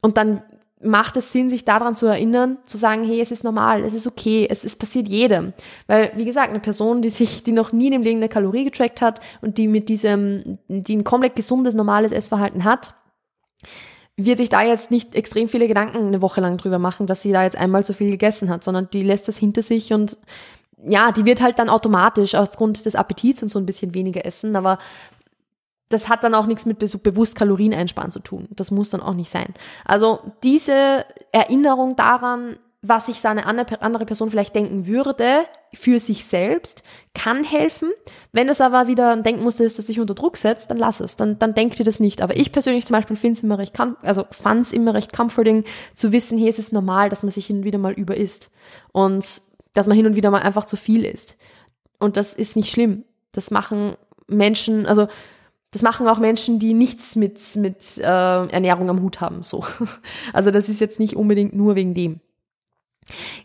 Und 0.00 0.16
dann 0.16 0.42
macht 0.80 1.16
es 1.16 1.32
Sinn, 1.32 1.50
sich 1.50 1.64
daran 1.64 1.96
zu 1.96 2.06
erinnern, 2.06 2.58
zu 2.64 2.76
sagen, 2.76 3.04
hey, 3.04 3.20
es 3.20 3.32
ist 3.32 3.42
normal, 3.42 3.82
es 3.82 3.94
ist 3.94 4.06
okay, 4.06 4.46
es, 4.48 4.64
es 4.64 4.76
passiert 4.76 5.08
jedem. 5.08 5.52
Weil, 5.86 6.12
wie 6.14 6.24
gesagt, 6.24 6.50
eine 6.50 6.60
Person, 6.60 7.02
die 7.02 7.10
sich, 7.10 7.42
die 7.42 7.52
noch 7.52 7.72
nie 7.72 7.86
in 7.86 7.92
dem 7.92 8.02
Leben 8.02 8.18
eine 8.18 8.28
Kalorie 8.28 8.64
getrackt 8.64 9.02
hat 9.02 9.20
und 9.40 9.58
die 9.58 9.66
mit 9.66 9.88
diesem, 9.88 10.58
die 10.68 10.96
ein 10.96 11.04
komplett 11.04 11.34
gesundes, 11.36 11.74
normales 11.74 12.12
Essverhalten 12.12 12.64
hat, 12.64 12.94
wird 14.16 14.38
sich 14.38 14.48
da 14.48 14.62
jetzt 14.62 14.90
nicht 14.90 15.14
extrem 15.14 15.48
viele 15.48 15.68
Gedanken 15.68 16.06
eine 16.06 16.22
Woche 16.22 16.40
lang 16.40 16.58
drüber 16.58 16.78
machen, 16.78 17.06
dass 17.06 17.22
sie 17.22 17.32
da 17.32 17.44
jetzt 17.44 17.56
einmal 17.56 17.84
zu 17.84 17.92
viel 17.92 18.10
gegessen 18.10 18.48
hat, 18.48 18.64
sondern 18.64 18.88
die 18.92 19.02
lässt 19.02 19.28
das 19.28 19.36
hinter 19.36 19.62
sich 19.62 19.92
und 19.92 20.16
ja, 20.86 21.10
die 21.10 21.24
wird 21.24 21.40
halt 21.40 21.58
dann 21.58 21.68
automatisch 21.68 22.34
aufgrund 22.34 22.86
des 22.86 22.94
Appetits 22.94 23.42
und 23.42 23.48
so 23.48 23.58
ein 23.58 23.66
bisschen 23.66 23.94
weniger 23.94 24.24
essen, 24.24 24.54
aber 24.54 24.78
das 25.88 26.08
hat 26.08 26.24
dann 26.24 26.34
auch 26.34 26.46
nichts 26.46 26.66
mit 26.66 26.78
bewusst 26.78 27.34
Kalorien 27.34 27.74
einsparen 27.74 28.10
zu 28.10 28.20
tun. 28.20 28.48
Das 28.50 28.70
muss 28.70 28.90
dann 28.90 29.00
auch 29.00 29.14
nicht 29.14 29.30
sein. 29.30 29.54
Also 29.84 30.20
diese 30.42 31.04
Erinnerung 31.32 31.96
daran, 31.96 32.58
was 32.80 33.06
sich 33.06 33.20
seine 33.20 33.46
andere 33.46 34.06
Person 34.06 34.30
vielleicht 34.30 34.54
denken 34.54 34.86
würde 34.86 35.44
für 35.74 35.98
sich 35.98 36.26
selbst, 36.26 36.84
kann 37.14 37.42
helfen. 37.42 37.90
Wenn 38.32 38.48
es 38.48 38.60
aber 38.60 38.86
wieder 38.86 39.10
ein 39.10 39.24
Denkmuster 39.24 39.64
ist, 39.64 39.78
das 39.78 39.86
sich 39.86 39.98
unter 39.98 40.14
Druck 40.14 40.36
setzt, 40.36 40.70
dann 40.70 40.76
lass 40.76 41.00
es. 41.00 41.16
Dann, 41.16 41.38
dann 41.38 41.54
denkt 41.54 41.78
ihr 41.78 41.84
das 41.84 42.00
nicht. 42.00 42.22
Aber 42.22 42.36
ich 42.36 42.52
persönlich 42.52 42.86
zum 42.86 42.94
Beispiel 42.94 43.16
finde 43.16 43.38
es 43.38 43.42
immer 43.42 43.58
recht, 43.58 43.74
also 44.02 44.24
fand 44.30 44.66
es 44.66 44.72
immer 44.72 44.94
recht 44.94 45.12
comforting 45.12 45.64
zu 45.94 46.12
wissen, 46.12 46.38
es 46.46 46.58
ist 46.58 46.72
normal, 46.72 47.08
dass 47.08 47.22
man 47.22 47.32
sich 47.32 47.46
hin 47.46 47.58
und 47.58 47.64
wieder 47.64 47.78
mal 47.78 47.92
über 47.92 48.16
isst. 48.16 48.50
Und 48.92 49.26
dass 49.74 49.86
man 49.86 49.96
hin 49.96 50.06
und 50.06 50.16
wieder 50.16 50.30
mal 50.30 50.42
einfach 50.42 50.64
zu 50.64 50.76
viel 50.76 51.04
isst. 51.04 51.36
Und 51.98 52.16
das 52.16 52.32
ist 52.32 52.56
nicht 52.56 52.70
schlimm. 52.70 53.04
Das 53.32 53.50
machen 53.50 53.96
Menschen, 54.28 54.86
also 54.86 55.08
das 55.70 55.82
machen 55.82 56.08
auch 56.08 56.18
Menschen, 56.18 56.58
die 56.58 56.74
nichts 56.74 57.14
mit, 57.14 57.56
mit 57.56 57.98
äh, 57.98 58.02
Ernährung 58.02 58.88
am 58.88 59.02
Hut 59.02 59.20
haben. 59.20 59.42
So. 59.42 59.64
Also 60.32 60.50
das 60.50 60.68
ist 60.68 60.80
jetzt 60.80 60.98
nicht 60.98 61.16
unbedingt 61.16 61.54
nur 61.54 61.74
wegen 61.74 61.94
dem. 61.94 62.20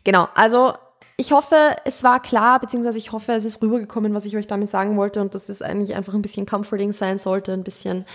Genau, 0.03 0.27
also 0.35 0.73
ich 1.15 1.31
hoffe, 1.31 1.75
es 1.85 2.03
war 2.03 2.21
klar, 2.21 2.59
beziehungsweise 2.59 2.97
ich 2.97 3.11
hoffe, 3.11 3.33
es 3.33 3.45
ist 3.45 3.61
rübergekommen, 3.61 4.13
was 4.13 4.25
ich 4.25 4.35
euch 4.35 4.47
damit 4.47 4.69
sagen 4.69 4.97
wollte 4.97 5.21
und 5.21 5.35
dass 5.35 5.47
es 5.49 5.61
eigentlich 5.61 5.95
einfach 5.95 6.13
ein 6.13 6.21
bisschen 6.21 6.45
comforting 6.45 6.91
sein 6.91 7.19
sollte, 7.19 7.53
ein 7.53 7.63
bisschen, 7.63 8.05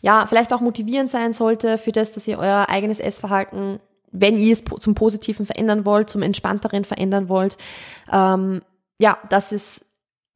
ja, 0.00 0.26
vielleicht 0.26 0.52
auch 0.52 0.60
motivierend 0.60 1.10
sein 1.10 1.32
sollte 1.32 1.78
für 1.78 1.92
das, 1.92 2.12
dass 2.12 2.26
ihr 2.26 2.38
euer 2.38 2.66
eigenes 2.68 2.98
Essverhalten, 2.98 3.78
wenn 4.10 4.38
ihr 4.38 4.52
es 4.52 4.64
zum 4.80 4.94
Positiven 4.94 5.44
verändern 5.44 5.84
wollt, 5.84 6.08
zum 6.08 6.22
Entspannteren 6.22 6.84
verändern 6.84 7.28
wollt, 7.28 7.58
ähm, 8.10 8.62
ja, 8.98 9.18
dass 9.28 9.52
es 9.52 9.85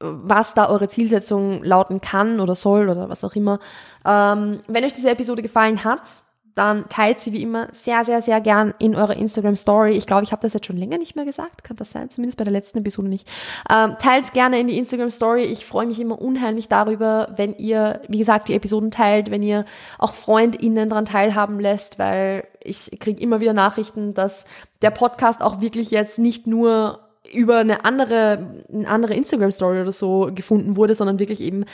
was 0.00 0.54
da 0.54 0.68
eure 0.68 0.88
Zielsetzung 0.88 1.62
lauten 1.62 2.00
kann 2.00 2.40
oder 2.40 2.54
soll 2.54 2.88
oder 2.88 3.08
was 3.08 3.22
auch 3.22 3.34
immer. 3.34 3.60
Ähm, 4.04 4.60
wenn 4.66 4.84
euch 4.84 4.94
diese 4.94 5.10
Episode 5.10 5.42
gefallen 5.42 5.84
hat, 5.84 6.22
dann 6.54 6.88
teilt 6.88 7.20
sie 7.20 7.32
wie 7.32 7.42
immer 7.42 7.68
sehr, 7.72 8.04
sehr, 8.04 8.22
sehr 8.22 8.40
gern 8.40 8.74
in 8.78 8.96
eurer 8.96 9.16
Instagram 9.16 9.56
Story. 9.56 9.92
Ich 9.92 10.06
glaube, 10.06 10.24
ich 10.24 10.32
habe 10.32 10.42
das 10.42 10.52
jetzt 10.52 10.66
schon 10.66 10.76
länger 10.76 10.98
nicht 10.98 11.16
mehr 11.16 11.24
gesagt. 11.24 11.64
Kann 11.64 11.76
das 11.76 11.92
sein? 11.92 12.10
Zumindest 12.10 12.38
bei 12.38 12.44
der 12.44 12.52
letzten 12.52 12.78
Episode 12.78 13.08
nicht. 13.08 13.28
Ähm, 13.70 13.96
teilt 13.98 14.32
gerne 14.32 14.58
in 14.58 14.66
die 14.66 14.76
Instagram 14.76 15.10
Story. 15.10 15.44
Ich 15.44 15.64
freue 15.64 15.86
mich 15.86 16.00
immer 16.00 16.20
unheimlich 16.20 16.68
darüber, 16.68 17.28
wenn 17.36 17.54
ihr, 17.54 18.02
wie 18.08 18.18
gesagt, 18.18 18.48
die 18.48 18.54
Episoden 18.54 18.90
teilt, 18.90 19.30
wenn 19.30 19.42
ihr 19.42 19.64
auch 19.98 20.14
FreundInnen 20.14 20.88
daran 20.88 21.04
teilhaben 21.04 21.60
lässt, 21.60 21.98
weil 21.98 22.44
ich 22.62 22.90
kriege 22.98 23.22
immer 23.22 23.40
wieder 23.40 23.52
Nachrichten, 23.52 24.12
dass 24.14 24.44
der 24.82 24.90
Podcast 24.90 25.42
auch 25.42 25.60
wirklich 25.60 25.90
jetzt 25.90 26.18
nicht 26.18 26.46
nur 26.46 27.10
über 27.33 27.59
eine 27.59 27.85
andere, 27.85 28.62
eine 28.72 28.88
andere 28.88 29.14
Instagram-Story 29.14 29.80
oder 29.80 29.92
so 29.92 30.30
gefunden 30.35 30.76
wurde, 30.76 30.94
sondern 30.94 31.18
wirklich 31.18 31.40
eben 31.40 31.64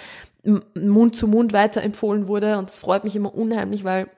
Mund 0.74 1.16
zu 1.16 1.28
Mund 1.28 1.52
weiterempfohlen 1.52 2.28
wurde. 2.28 2.58
Und 2.58 2.68
das 2.68 2.80
freut 2.80 3.04
mich 3.04 3.16
immer 3.16 3.34
unheimlich, 3.34 3.84
weil 3.84 4.08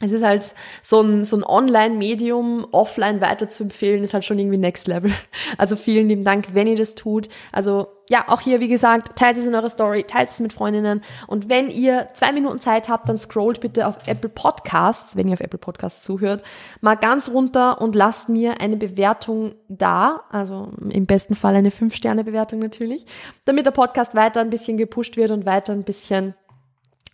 es 0.00 0.12
ist 0.12 0.24
halt 0.24 0.54
so 0.80 1.00
ein, 1.00 1.24
so 1.24 1.36
ein 1.36 1.42
Online-Medium 1.42 2.68
offline 2.70 3.20
weiter 3.20 3.48
zu 3.48 3.64
empfehlen, 3.64 4.04
ist 4.04 4.14
halt 4.14 4.24
schon 4.24 4.38
irgendwie 4.38 4.58
next 4.58 4.86
level. 4.86 5.10
Also 5.56 5.76
vielen 5.76 6.08
lieben 6.08 6.24
Dank, 6.24 6.54
wenn 6.54 6.66
ihr 6.68 6.76
das 6.76 6.94
tut. 6.94 7.28
Also 7.52 7.88
ja, 8.08 8.26
auch 8.28 8.40
hier, 8.40 8.60
wie 8.60 8.68
gesagt, 8.68 9.16
teilt 9.16 9.36
es 9.36 9.46
in 9.46 9.54
eurer 9.54 9.68
Story, 9.68 10.04
teilt 10.04 10.28
es 10.28 10.40
mit 10.40 10.52
Freundinnen. 10.52 11.02
Und 11.26 11.48
wenn 11.48 11.68
ihr 11.68 12.08
zwei 12.14 12.32
Minuten 12.32 12.60
Zeit 12.60 12.88
habt, 12.88 13.08
dann 13.08 13.18
scrollt 13.18 13.60
bitte 13.60 13.86
auf 13.86 13.96
Apple 14.06 14.30
Podcasts, 14.30 15.16
wenn 15.16 15.26
ihr 15.26 15.34
auf 15.34 15.40
Apple 15.40 15.58
Podcasts 15.58 16.02
zuhört, 16.02 16.42
mal 16.80 16.94
ganz 16.94 17.30
runter 17.30 17.80
und 17.80 17.94
lasst 17.94 18.28
mir 18.28 18.60
eine 18.60 18.76
Bewertung 18.76 19.54
da. 19.68 20.22
Also 20.30 20.70
im 20.88 21.06
besten 21.06 21.34
Fall 21.34 21.56
eine 21.56 21.70
5-Sterne-Bewertung 21.70 22.60
natürlich, 22.60 23.04
damit 23.46 23.66
der 23.66 23.72
Podcast 23.72 24.14
weiter 24.14 24.40
ein 24.40 24.50
bisschen 24.50 24.76
gepusht 24.76 25.16
wird 25.16 25.30
und 25.32 25.44
weiter 25.44 25.72
ein 25.72 25.84
bisschen, 25.84 26.34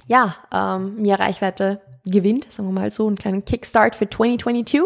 ja, 0.07 0.37
ähm, 0.53 0.97
mehr 0.97 1.19
Reichweite 1.19 1.81
gewinnt, 2.07 2.53
sagen 2.53 2.69
wir 2.69 2.81
mal 2.81 2.91
so, 2.91 3.07
einen 3.07 3.17
kleinen 3.17 3.45
Kickstart 3.45 3.97
für 3.97 4.09
2022. 4.09 4.83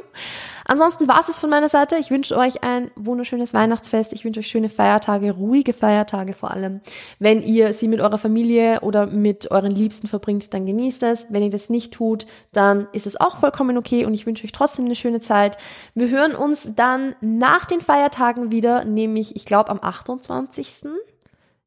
Ansonsten 0.65 1.09
war 1.09 1.25
es 1.27 1.39
von 1.39 1.51
meiner 1.51 1.69
Seite. 1.69 1.97
Ich 1.97 2.11
wünsche 2.11 2.37
euch 2.37 2.63
ein 2.63 2.91
wunderschönes 2.95 3.55
Weihnachtsfest. 3.55 4.13
Ich 4.13 4.25
wünsche 4.25 4.41
euch 4.41 4.47
schöne 4.47 4.69
Feiertage, 4.69 5.33
ruhige 5.33 5.73
Feiertage 5.73 6.35
vor 6.35 6.51
allem. 6.51 6.81
Wenn 7.19 7.43
ihr 7.43 7.73
sie 7.73 7.89
mit 7.89 8.01
eurer 8.01 8.19
Familie 8.19 8.81
oder 8.83 9.07
mit 9.07 9.51
euren 9.51 9.73
Liebsten 9.73 10.07
verbringt, 10.07 10.53
dann 10.53 10.67
genießt 10.67 11.03
es. 11.05 11.27
Wenn 11.31 11.43
ihr 11.43 11.51
das 11.51 11.71
nicht 11.71 11.95
tut, 11.95 12.27
dann 12.53 12.87
ist 12.93 13.07
es 13.07 13.19
auch 13.19 13.37
vollkommen 13.37 13.79
okay 13.79 14.05
und 14.05 14.15
ich 14.15 14.27
wünsche 14.27 14.45
euch 14.45 14.53
trotzdem 14.53 14.85
eine 14.85 14.95
schöne 14.95 15.21
Zeit. 15.21 15.59
Wir 15.95 16.11
hören 16.11 16.35
uns 16.35 16.69
dann 16.77 17.17
nach 17.21 17.65
den 17.65 17.81
Feiertagen 17.81 18.53
wieder, 18.53 18.85
nämlich 18.85 19.35
ich 19.37 19.47
glaube 19.47 19.71
am 19.71 19.81
28. 19.81 20.83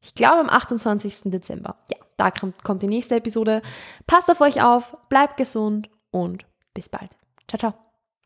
Ich 0.00 0.14
glaube 0.14 0.40
am 0.40 0.48
28. 0.48 1.22
Dezember. 1.24 1.76
Ja, 1.90 1.98
da 2.22 2.30
kommt, 2.30 2.82
die 2.82 2.88
nächste 2.88 3.16
Episode. 3.16 3.62
Passt 4.06 4.30
auf 4.30 4.40
euch 4.40 4.62
auf, 4.62 4.96
bleibt 5.08 5.36
gesund 5.36 5.90
und 6.10 6.44
bis 6.74 6.88
bald. 6.88 7.10
Ciao, 7.48 7.58
ciao. 7.58 7.81